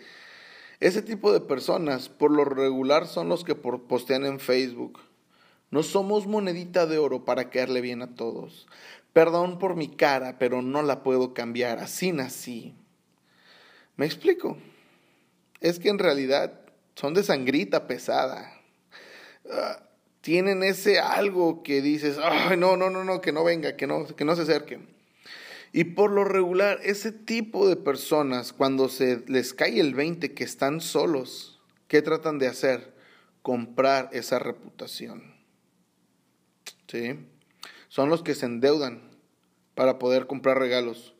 Ese 0.81 1.01
tipo 1.01 1.31
de 1.31 1.41
personas, 1.41 2.09
por 2.09 2.31
lo 2.31 2.45
regular, 2.45 3.07
son 3.07 3.29
los 3.29 3.43
que 3.43 3.55
postean 3.55 4.25
en 4.25 4.39
Facebook. 4.39 4.99
No 5.71 5.83
somos 5.83 6.25
monedita 6.25 6.87
de 6.87 6.97
oro 6.97 7.25
para 7.25 7.49
caerle 7.49 7.81
bien 7.81 8.01
a 8.01 8.15
todos. 8.15 8.67
Perdón 9.13 9.59
por 9.59 9.75
mi 9.75 9.89
cara, 9.89 10.37
pero 10.37 10.61
no 10.61 10.81
la 10.81 11.03
puedo 11.03 11.33
cambiar. 11.33 11.79
Así 11.79 12.11
nací. 12.11 12.75
¿Me 13.95 14.05
explico? 14.05 14.57
Es 15.61 15.79
que 15.79 15.89
en 15.89 15.99
realidad 15.99 16.61
son 16.95 17.13
de 17.13 17.23
sangrita 17.23 17.87
pesada. 17.87 18.53
Ah, 19.51 19.83
tienen 20.21 20.63
ese 20.63 20.99
algo 20.99 21.63
que 21.63 21.81
dices, 21.81 22.17
ay, 22.21 22.57
no, 22.57 22.77
no, 22.77 22.89
no, 22.89 23.03
no, 23.03 23.21
que 23.21 23.31
no 23.31 23.43
venga, 23.43 23.75
que 23.75 23.87
no, 23.87 24.05
que 24.05 24.25
no 24.25 24.35
se 24.35 24.43
acerque. 24.43 24.79
Y 25.71 25.83
por 25.85 26.11
lo 26.11 26.23
regular, 26.23 26.79
ese 26.83 27.11
tipo 27.11 27.67
de 27.67 27.75
personas, 27.75 28.53
cuando 28.53 28.89
se 28.89 29.23
les 29.27 29.53
cae 29.53 29.79
el 29.79 29.93
20 29.93 30.33
que 30.33 30.43
están 30.43 30.81
solos, 30.81 31.61
¿qué 31.87 32.01
tratan 32.01 32.39
de 32.39 32.47
hacer? 32.47 32.93
Comprar 33.41 34.09
esa 34.11 34.39
reputación. 34.39 35.35
¿Sí? 36.87 37.17
Son 37.89 38.09
los 38.09 38.23
que 38.23 38.35
se 38.35 38.45
endeudan 38.45 39.01
para 39.75 39.99
poder 39.99 40.27
comprar 40.27 40.57
regalos. 40.57 41.15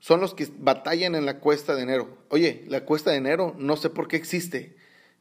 Son 0.00 0.20
los 0.20 0.34
que 0.34 0.48
batallan 0.58 1.14
en 1.14 1.26
la 1.26 1.38
cuesta 1.38 1.74
de 1.74 1.82
enero. 1.82 2.18
Oye, 2.28 2.64
la 2.68 2.84
cuesta 2.84 3.10
de 3.10 3.18
enero 3.18 3.54
no 3.58 3.76
sé 3.76 3.90
por 3.90 4.08
qué 4.08 4.16
existe. 4.16 4.76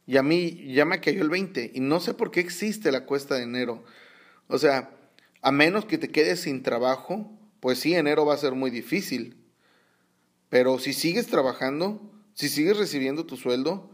Y 0.06 0.17
a 0.17 0.23
mí 0.23 0.73
ya 0.73 0.86
me 0.86 1.02
cayó 1.02 1.21
el 1.21 1.30
20 1.30 1.71
y 1.73 1.80
no 1.82 2.00
sé 2.00 2.13
por 2.13 2.32
qué 2.32 2.39
existe 2.39 2.91
la 2.91 3.06
cuesta 3.06 3.36
de 3.36 3.43
enero. 3.43 3.84
O 4.47 4.58
sea, 4.58 4.91
a 5.41 5.52
menos 5.52 5.86
que 5.86 5.97
te 5.97 6.10
quedes 6.10 6.41
sin 6.41 6.63
trabajo, 6.63 7.30
pues 7.60 7.80
sí, 7.80 7.93
enero 7.93 8.26
va 8.26 8.34
a 8.34 8.38
ser 8.38 8.54
muy 8.54 8.71
difícil. 8.71 9.43
Pero 10.50 10.80
si 10.80 10.93
sigues 10.93 11.28
trabajando, 11.28 12.02
si 12.34 12.47
sigues 12.47 12.78
recibiendo 12.78 13.26
tu 13.26 13.36
sueldo, 13.36 13.91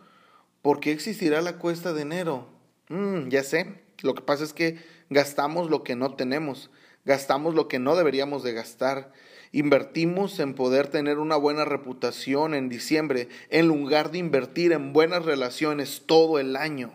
¿por 0.62 0.79
qué 0.79 0.91
existirá 0.91 1.41
la 1.41 1.58
cuesta 1.58 1.93
de 1.93 2.03
enero? 2.03 2.49
Mm, 2.89 3.29
ya 3.29 3.43
sé, 3.43 3.82
lo 4.01 4.13
que 4.13 4.21
pasa 4.21 4.43
es 4.43 4.53
que 4.53 4.77
gastamos 5.10 5.69
lo 5.69 5.84
que 5.84 5.95
no 5.95 6.15
tenemos 6.15 6.69
gastamos 7.05 7.55
lo 7.55 7.67
que 7.67 7.79
no 7.79 7.95
deberíamos 7.95 8.43
de 8.43 8.53
gastar, 8.53 9.11
invertimos 9.51 10.39
en 10.39 10.55
poder 10.55 10.87
tener 10.87 11.19
una 11.19 11.35
buena 11.35 11.65
reputación 11.65 12.53
en 12.53 12.69
diciembre, 12.69 13.29
en 13.49 13.67
lugar 13.67 14.11
de 14.11 14.17
invertir 14.17 14.71
en 14.71 14.93
buenas 14.93 15.25
relaciones 15.25 16.03
todo 16.05 16.39
el 16.39 16.55
año. 16.55 16.91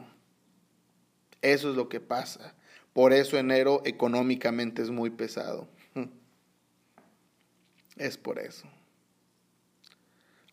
Eso 1.43 1.71
es 1.71 1.77
lo 1.77 1.89
que 1.89 2.01
pasa. 2.01 2.55
Por 2.93 3.13
eso 3.13 3.39
enero 3.39 3.83
económicamente 3.85 4.83
es 4.83 4.91
muy 4.91 5.11
pesado. 5.11 5.69
Es 7.97 8.17
por 8.17 8.39
eso. 8.39 8.69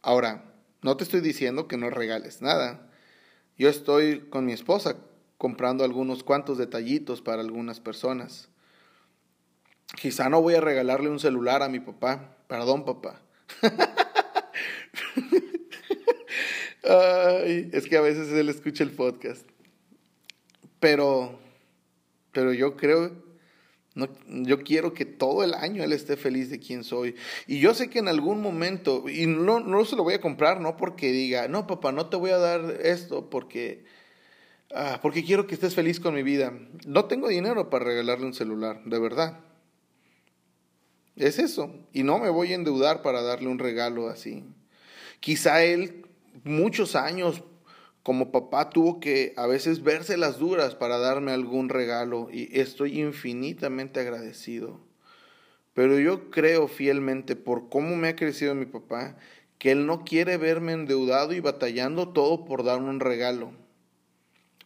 Ahora, 0.02 0.44
no 0.82 0.98
te 0.98 1.04
estoy 1.04 1.22
diciendo 1.22 1.68
que 1.68 1.78
no 1.78 1.92
regales 1.92 2.42
nada. 2.42 2.92
Yo 3.58 3.70
estoy 3.70 4.22
con 4.30 4.46
mi 4.46 4.54
esposa 4.54 4.98
comprando 5.38 5.84
algunos 5.84 6.24
cuantos 6.24 6.58
detallitos 6.58 7.22
para 7.22 7.42
algunas 7.42 7.80
personas. 7.80 8.50
Quizá 9.94 10.30
no 10.30 10.42
voy 10.42 10.56
a 10.56 10.62
regalarle 10.62 11.10
un 11.10 11.20
celular 11.20 11.62
a 11.64 11.70
mi 11.70 11.80
papá. 11.80 12.38
Perdón, 12.48 12.86
papá. 12.86 13.22
es 16.86 17.88
que 17.88 17.98
a 17.98 18.02
veces 18.02 18.32
él 18.32 18.50
escucha 18.50 18.84
el 18.84 18.92
podcast. 18.92 19.48
Pero, 20.80 21.40
pero 22.32 22.54
yo 22.54 22.76
creo, 22.76 23.12
no, 23.96 24.10
yo 24.28 24.62
quiero 24.64 24.94
que 24.94 25.06
todo 25.06 25.44
el 25.44 25.54
año 25.54 25.84
él 25.84 25.94
esté 25.94 26.18
feliz 26.18 26.50
de 26.50 26.60
quien 26.60 26.84
soy. 26.84 27.16
Y 27.48 27.60
yo 27.60 27.74
sé 27.74 27.90
que 27.90 28.00
en 28.00 28.08
algún 28.08 28.42
momento, 28.42 29.10
y 29.10 29.26
no, 29.26 29.60
no 29.60 29.86
se 29.86 29.96
lo 29.96 30.04
voy 30.04 30.16
a 30.16 30.22
comprar, 30.22 30.62
no 30.62 30.78
porque 30.78 31.12
diga, 31.12 31.48
no 31.48 31.68
papá, 31.68 31.92
no 31.92 32.08
te 32.08 32.18
voy 32.18 32.32
a 32.32 32.38
dar 32.38 32.80
esto 32.82 33.30
porque, 33.30 33.86
ah, 34.74 35.00
porque 35.02 35.24
quiero 35.24 35.48
que 35.48 35.56
estés 35.56 35.76
feliz 35.76 36.00
con 36.00 36.14
mi 36.14 36.24
vida. 36.24 36.54
No 36.86 37.06
tengo 37.06 37.30
dinero 37.30 37.70
para 37.70 37.86
regalarle 37.86 38.26
un 38.26 38.34
celular, 38.34 38.84
de 38.86 39.00
verdad. 39.00 39.40
Es 41.16 41.40
eso. 41.40 41.74
Y 41.94 42.04
no 42.04 42.20
me 42.20 42.30
voy 42.30 42.52
a 42.52 42.56
endeudar 42.56 43.02
para 43.02 43.22
darle 43.22 43.48
un 43.48 43.60
regalo 43.60 44.10
así. 44.10 44.44
Quizá 45.20 45.64
él 45.64 46.06
muchos 46.44 46.96
años 46.96 47.44
como 48.04 48.32
papá 48.32 48.70
tuvo 48.70 49.00
que 49.00 49.34
a 49.36 49.48
veces 49.48 49.82
verse 49.82 50.16
las 50.18 50.38
duras 50.38 50.76
para 50.76 51.00
darme 51.00 51.32
algún 51.32 51.70
regalo 51.70 52.30
y 52.32 52.50
estoy 52.60 53.00
infinitamente 53.00 54.00
agradecido. 54.00 54.80
Pero 55.74 56.00
yo 56.00 56.30
creo 56.30 56.68
fielmente 56.68 57.36
por 57.36 57.68
cómo 57.68 57.96
me 57.96 58.10
ha 58.10 58.16
crecido 58.16 58.54
mi 58.54 58.68
papá 58.68 59.18
que 59.58 59.72
él 59.72 59.88
no 59.88 60.04
quiere 60.04 60.38
verme 60.38 60.74
endeudado 60.74 61.34
y 61.34 61.40
batallando 61.40 62.10
todo 62.10 62.46
por 62.46 62.64
darme 62.64 62.90
un 62.90 63.00
regalo. 63.00 63.54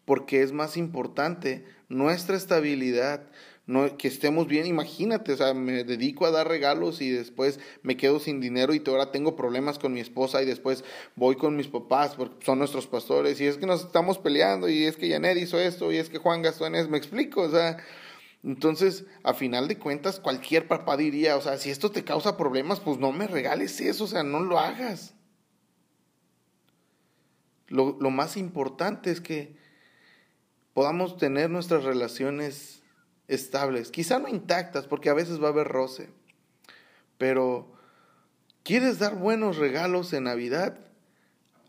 Porque 0.03 0.41
es 0.41 0.51
más 0.51 0.75
importante 0.75 1.63
nuestra 1.87 2.35
estabilidad, 2.35 3.27
que 3.97 4.07
estemos 4.07 4.47
bien, 4.47 4.65
imagínate, 4.65 5.33
o 5.33 5.37
sea, 5.37 5.53
me 5.53 5.83
dedico 5.83 6.25
a 6.25 6.31
dar 6.31 6.47
regalos 6.47 7.01
y 7.01 7.09
después 7.11 7.59
me 7.83 7.97
quedo 7.97 8.19
sin 8.19 8.39
dinero 8.39 8.73
y 8.73 8.81
ahora 8.87 9.11
tengo 9.11 9.35
problemas 9.35 9.77
con 9.77 9.93
mi 9.93 9.99
esposa 9.99 10.41
y 10.41 10.45
después 10.45 10.83
voy 11.15 11.35
con 11.35 11.55
mis 11.55 11.67
papás 11.67 12.15
porque 12.15 12.43
son 12.43 12.57
nuestros 12.57 12.87
pastores 12.87 13.39
y 13.39 13.45
es 13.45 13.57
que 13.57 13.67
nos 13.67 13.85
estamos 13.85 14.17
peleando 14.17 14.69
y 14.69 14.85
es 14.85 14.97
que 14.97 15.09
Janet 15.09 15.37
hizo 15.37 15.59
esto 15.59 15.91
y 15.91 15.97
es 15.97 16.09
que 16.09 16.17
Juan 16.17 16.41
gastó 16.41 16.65
en 16.65 16.75
eso, 16.75 16.89
me 16.89 16.97
explico, 16.97 17.41
o 17.41 17.49
sea, 17.49 17.77
entonces, 18.43 19.05
a 19.23 19.33
final 19.33 19.67
de 19.67 19.77
cuentas, 19.77 20.19
cualquier 20.19 20.67
papá 20.67 20.97
diría, 20.97 21.35
o 21.35 21.41
sea, 21.41 21.57
si 21.57 21.69
esto 21.69 21.91
te 21.91 22.03
causa 22.03 22.37
problemas, 22.37 22.79
pues 22.79 22.97
no 22.97 23.11
me 23.11 23.27
regales 23.27 23.79
eso, 23.81 24.05
o 24.05 24.07
sea, 24.07 24.23
no 24.23 24.39
lo 24.39 24.57
hagas. 24.57 25.13
Lo, 27.67 27.97
lo 27.99 28.09
más 28.09 28.37
importante 28.37 29.11
es 29.11 29.19
que 29.21 29.55
podamos 30.73 31.17
tener 31.17 31.49
nuestras 31.49 31.83
relaciones 31.83 32.78
estables, 33.29 33.91
quizá 33.91 34.19
no 34.19 34.27
intactas, 34.27 34.87
porque 34.87 35.09
a 35.09 35.13
veces 35.13 35.41
va 35.41 35.47
a 35.47 35.51
haber 35.51 35.67
roce, 35.67 36.09
pero 37.17 37.71
¿quieres 38.63 38.99
dar 38.99 39.15
buenos 39.15 39.57
regalos 39.57 40.11
en 40.13 40.25
Navidad? 40.25 40.77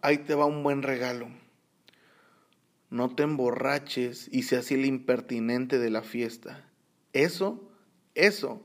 Ahí 0.03 0.19
te 0.19 0.35
va 0.35 0.47
un 0.47 0.63
buen 0.63 0.83
regalo. 0.83 1.29
No 2.89 3.15
te 3.15 3.23
emborraches 3.23 4.29
y 4.33 4.43
seas 4.43 4.73
el 4.73 4.85
impertinente 4.85 5.79
de 5.79 5.91
la 5.91 6.03
fiesta. 6.03 6.65
Eso, 7.13 7.71
eso 8.15 8.63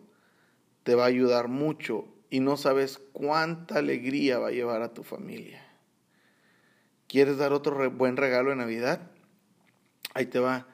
te 0.84 0.96
va 0.96 1.04
a 1.04 1.08
ayudar 1.08 1.48
mucho 1.48 2.08
y 2.30 2.40
no 2.40 2.58
sabes 2.58 3.00
cuánta 3.12 3.80
alegría 3.80 4.40
va 4.40 4.48
a 4.48 4.52
llevar 4.52 4.82
a 4.82 4.94
tu 4.94 5.04
familia. 5.04 5.64
¿Quieres 7.08 7.38
dar 7.38 7.54
otro 7.54 7.92
buen 7.92 8.18
regalo 8.18 8.52
en 8.52 8.60
Navidad? 8.60 9.12
Ahí 10.14 10.26
te 10.26 10.40
va 10.40 10.68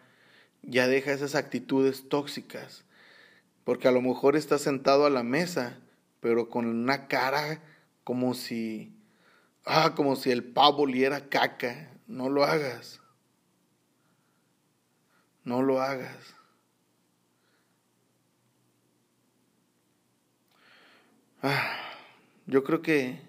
ya 0.63 0.88
deja 0.88 1.12
esas 1.12 1.36
actitudes 1.36 2.08
tóxicas, 2.10 2.84
porque 3.63 3.88
a 3.88 3.91
lo 3.91 4.02
mejor 4.02 4.36
estás 4.36 4.62
sentado 4.62 5.06
a 5.06 5.10
la 5.10 5.24
mesa, 5.24 5.80
pero 6.19 6.50
con 6.50 6.65
una 6.65 7.08
cara 7.08 7.62
como 8.04 8.34
si, 8.34 8.95
ah, 9.65 9.93
como 9.95 10.15
si 10.15 10.32
el 10.32 10.43
pavo 10.43 10.84
oliera 10.84 11.30
caca. 11.30 11.89
No 12.08 12.30
lo 12.30 12.43
hagas. 12.43 13.00
No 15.43 15.62
lo 15.62 15.82
hagas. 15.82 16.36
Ah, 21.41 21.76
yo 22.45 22.63
creo 22.63 22.82
que 22.82 23.19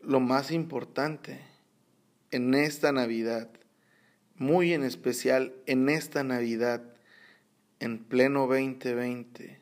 lo 0.00 0.20
más 0.20 0.50
importante 0.50 1.40
en 2.30 2.54
esta 2.54 2.92
Navidad 2.92 3.50
muy 4.44 4.74
en 4.74 4.84
especial 4.84 5.54
en 5.66 5.88
esta 5.88 6.22
Navidad, 6.22 6.82
en 7.80 8.04
pleno 8.04 8.46
2020, 8.46 9.58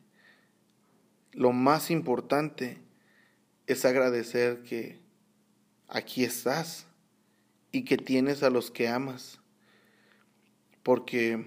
lo 1.31 1.53
más 1.53 1.89
importante 1.89 2.79
es 3.65 3.85
agradecer 3.85 4.61
que 4.63 4.99
aquí 5.87 6.25
estás 6.25 6.85
y 7.71 7.85
que 7.85 7.97
tienes 7.97 8.43
a 8.43 8.49
los 8.49 8.71
que 8.71 8.89
amas. 8.89 9.39
Porque, 10.83 11.45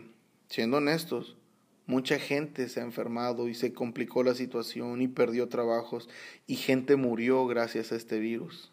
siendo 0.49 0.79
honestos, 0.79 1.37
mucha 1.85 2.19
gente 2.19 2.71
se 2.71 2.81
ha 2.81 2.85
enfermado 2.85 3.49
y 3.49 3.55
se 3.55 3.75
complicó 3.75 4.25
la 4.25 4.35
situación 4.35 5.03
y 5.03 5.09
perdió 5.09 5.49
trabajos 5.49 6.09
y 6.47 6.57
gente 6.57 6.97
murió 6.97 7.47
gracias 7.47 7.93
a 7.93 7.97
este 7.97 8.19
virus. 8.19 8.73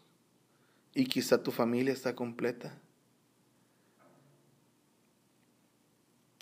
Y 0.95 1.05
quizá 1.05 1.43
tu 1.43 1.51
familia 1.51 1.91
está 1.91 2.15
completa. 2.15 2.79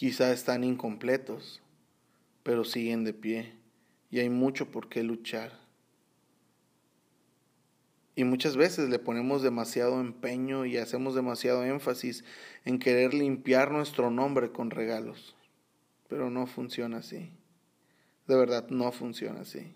Quizá 0.01 0.31
están 0.31 0.63
incompletos, 0.63 1.61
pero 2.41 2.63
siguen 2.63 3.03
de 3.03 3.13
pie 3.13 3.53
y 4.09 4.17
hay 4.17 4.31
mucho 4.31 4.71
por 4.71 4.89
qué 4.89 5.03
luchar. 5.03 5.59
Y 8.15 8.23
muchas 8.23 8.57
veces 8.57 8.89
le 8.89 8.97
ponemos 8.97 9.43
demasiado 9.43 10.01
empeño 10.01 10.65
y 10.65 10.77
hacemos 10.77 11.13
demasiado 11.13 11.63
énfasis 11.63 12.23
en 12.65 12.79
querer 12.79 13.13
limpiar 13.13 13.69
nuestro 13.69 14.09
nombre 14.09 14.51
con 14.51 14.71
regalos. 14.71 15.35
Pero 16.07 16.31
no 16.31 16.47
funciona 16.47 16.97
así. 16.97 17.29
De 18.25 18.35
verdad, 18.35 18.69
no 18.69 18.91
funciona 18.91 19.41
así. 19.41 19.71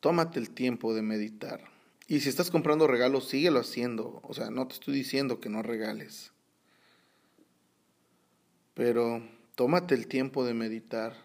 Tómate 0.00 0.38
el 0.38 0.48
tiempo 0.48 0.94
de 0.94 1.02
meditar. 1.02 1.71
Y 2.12 2.20
si 2.20 2.28
estás 2.28 2.50
comprando 2.50 2.86
regalos, 2.86 3.26
síguelo 3.26 3.60
haciendo. 3.60 4.20
O 4.24 4.34
sea, 4.34 4.50
no 4.50 4.68
te 4.68 4.74
estoy 4.74 4.92
diciendo 4.92 5.40
que 5.40 5.48
no 5.48 5.62
regales. 5.62 6.30
Pero 8.74 9.26
tómate 9.54 9.94
el 9.94 10.06
tiempo 10.06 10.44
de 10.44 10.52
meditar. 10.52 11.16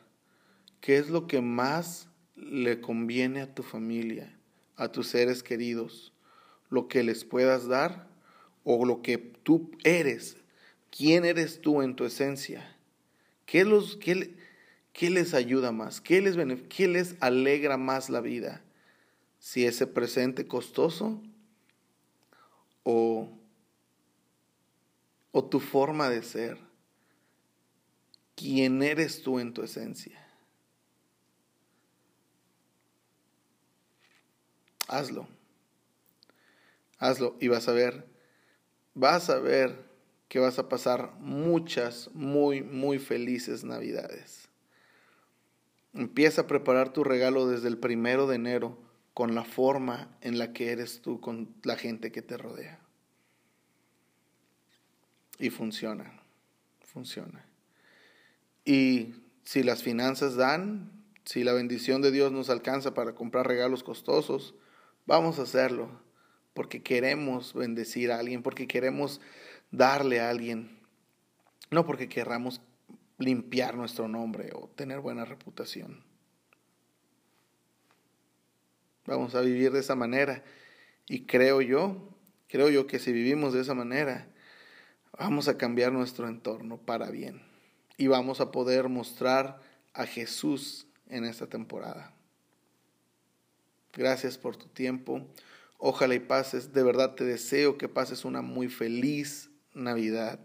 ¿Qué 0.79 0.97
es 0.97 1.09
lo 1.09 1.27
que 1.27 1.41
más 1.41 2.07
le 2.37 2.79
conviene 2.79 3.41
a 3.41 3.53
tu 3.53 3.63
familia, 3.63 4.39
a 4.77 4.89
tus 4.89 5.07
seres 5.07 5.43
queridos? 5.43 6.13
Lo 6.69 6.87
que 6.87 7.03
les 7.03 7.25
puedas 7.25 7.67
dar 7.67 8.07
o 8.63 8.85
lo 8.85 9.01
que 9.01 9.17
tú 9.17 9.71
eres. 9.83 10.37
¿Quién 10.89 11.25
eres 11.25 11.59
tú 11.59 11.81
en 11.81 11.97
tu 11.97 12.05
esencia? 12.05 12.77
¿Qué, 13.45 13.65
los, 13.65 13.97
qué, 13.97 14.37
qué 14.93 15.09
les 15.09 15.33
ayuda 15.33 15.73
más? 15.73 15.99
¿Qué 15.99 16.21
les, 16.21 16.37
¿Qué 16.69 16.87
les 16.87 17.17
alegra 17.19 17.75
más 17.75 18.09
la 18.09 18.21
vida? 18.21 18.63
Si 19.39 19.65
ese 19.65 19.87
presente 19.87 20.47
costoso 20.47 21.21
o, 22.83 23.29
o 25.31 25.45
tu 25.45 25.59
forma 25.59 26.09
de 26.09 26.23
ser, 26.23 26.57
quién 28.35 28.81
eres 28.83 29.21
tú 29.21 29.39
en 29.39 29.53
tu 29.53 29.63
esencia. 29.63 30.25
Hazlo. 34.87 35.27
Hazlo 36.97 37.35
y 37.39 37.49
vas 37.49 37.67
a 37.67 37.73
ver, 37.73 38.07
vas 38.93 39.29
a 39.29 39.39
ver 39.39 39.85
que 40.29 40.39
vas 40.39 40.59
a 40.59 40.67
pasar 40.67 41.13
muchas, 41.19 42.09
muy, 42.13 42.63
muy 42.63 42.99
felices 42.99 43.63
navidades. 43.63 44.49
Empieza 45.93 46.41
a 46.41 46.47
preparar 46.47 46.93
tu 46.93 47.03
regalo 47.03 47.47
desde 47.47 47.67
el 47.67 47.77
primero 47.77 48.27
de 48.27 48.35
enero 48.35 48.86
con 49.17 49.33
la 49.33 49.43
forma 49.43 50.15
en 50.21 50.37
la 50.37 50.53
que 50.53 50.71
eres 50.71 51.01
tú 51.01 51.19
con 51.19 51.55
la 51.63 51.75
gente 51.75 52.11
que 52.11 52.21
te 52.21 52.37
rodea. 52.37 52.79
Y 55.39 55.49
funciona, 55.49 56.21
funciona. 56.81 57.43
Y 58.63 59.15
si 59.43 59.63
las 59.63 59.81
finanzas 59.81 60.35
dan, 60.35 60.91
si 61.25 61.43
la 61.43 61.53
bendición 61.53 62.03
de 62.03 62.11
Dios 62.11 62.31
nos 62.31 62.51
alcanza 62.51 62.93
para 62.93 63.15
comprar 63.15 63.47
regalos 63.47 63.83
costosos, 63.83 64.53
vamos 65.07 65.39
a 65.39 65.41
hacerlo, 65.41 65.89
porque 66.53 66.83
queremos 66.83 67.55
bendecir 67.55 68.11
a 68.11 68.19
alguien, 68.19 68.43
porque 68.43 68.67
queremos 68.67 69.19
darle 69.71 70.19
a 70.19 70.29
alguien, 70.29 70.77
no 71.71 71.87
porque 71.87 72.07
querramos 72.07 72.61
limpiar 73.17 73.77
nuestro 73.77 74.07
nombre 74.07 74.51
o 74.53 74.69
tener 74.75 74.99
buena 74.99 75.25
reputación. 75.25 76.06
Vamos 79.07 79.33
a 79.33 79.41
vivir 79.41 79.71
de 79.71 79.79
esa 79.79 79.95
manera. 79.95 80.43
Y 81.07 81.25
creo 81.25 81.61
yo 81.61 82.17
Creo 82.47 82.69
yo 82.69 82.87
que 82.87 82.99
si 82.99 83.11
vivimos 83.11 83.53
de 83.53 83.61
esa 83.61 83.73
manera, 83.73 84.29
vamos 85.17 85.47
a 85.49 85.57
cambiar 85.57 85.91
nuestro 85.91 86.27
entorno 86.29 86.77
para 86.77 87.11
bien 87.11 87.41
y 87.97 88.07
vamos 88.07 88.39
a 88.39 88.51
poder 88.51 88.87
mostrar 88.87 89.59
a 89.93 90.05
Jesús 90.05 90.87
en 91.09 91.25
esta 91.25 91.47
temporada. 91.47 92.13
Gracias 93.93 94.37
por 94.37 94.55
tu 94.55 94.67
tiempo. 94.67 95.27
Ojalá 95.77 96.15
y 96.15 96.19
pases, 96.19 96.71
de 96.71 96.83
verdad 96.83 97.15
te 97.15 97.25
deseo 97.25 97.77
que 97.77 97.89
pases 97.89 98.23
una 98.23 98.41
muy 98.41 98.69
feliz 98.69 99.49
Navidad. 99.73 100.39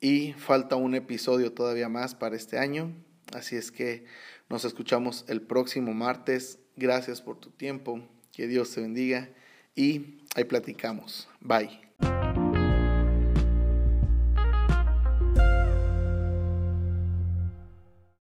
Y 0.00 0.34
falta 0.34 0.76
un 0.76 0.94
episodio 0.94 1.52
todavía 1.52 1.88
más 1.88 2.14
para 2.14 2.36
este 2.36 2.58
año. 2.58 2.94
Así 3.32 3.56
es 3.56 3.72
que 3.72 4.04
nos 4.48 4.64
escuchamos 4.64 5.24
el 5.26 5.42
próximo 5.42 5.92
martes. 5.92 6.60
Gracias 6.78 7.20
por 7.20 7.38
tu 7.38 7.50
tiempo. 7.50 8.00
Que 8.32 8.46
Dios 8.46 8.72
te 8.72 8.80
bendiga. 8.80 9.28
Y 9.74 10.20
ahí 10.34 10.44
platicamos. 10.44 11.28
Bye. 11.40 11.87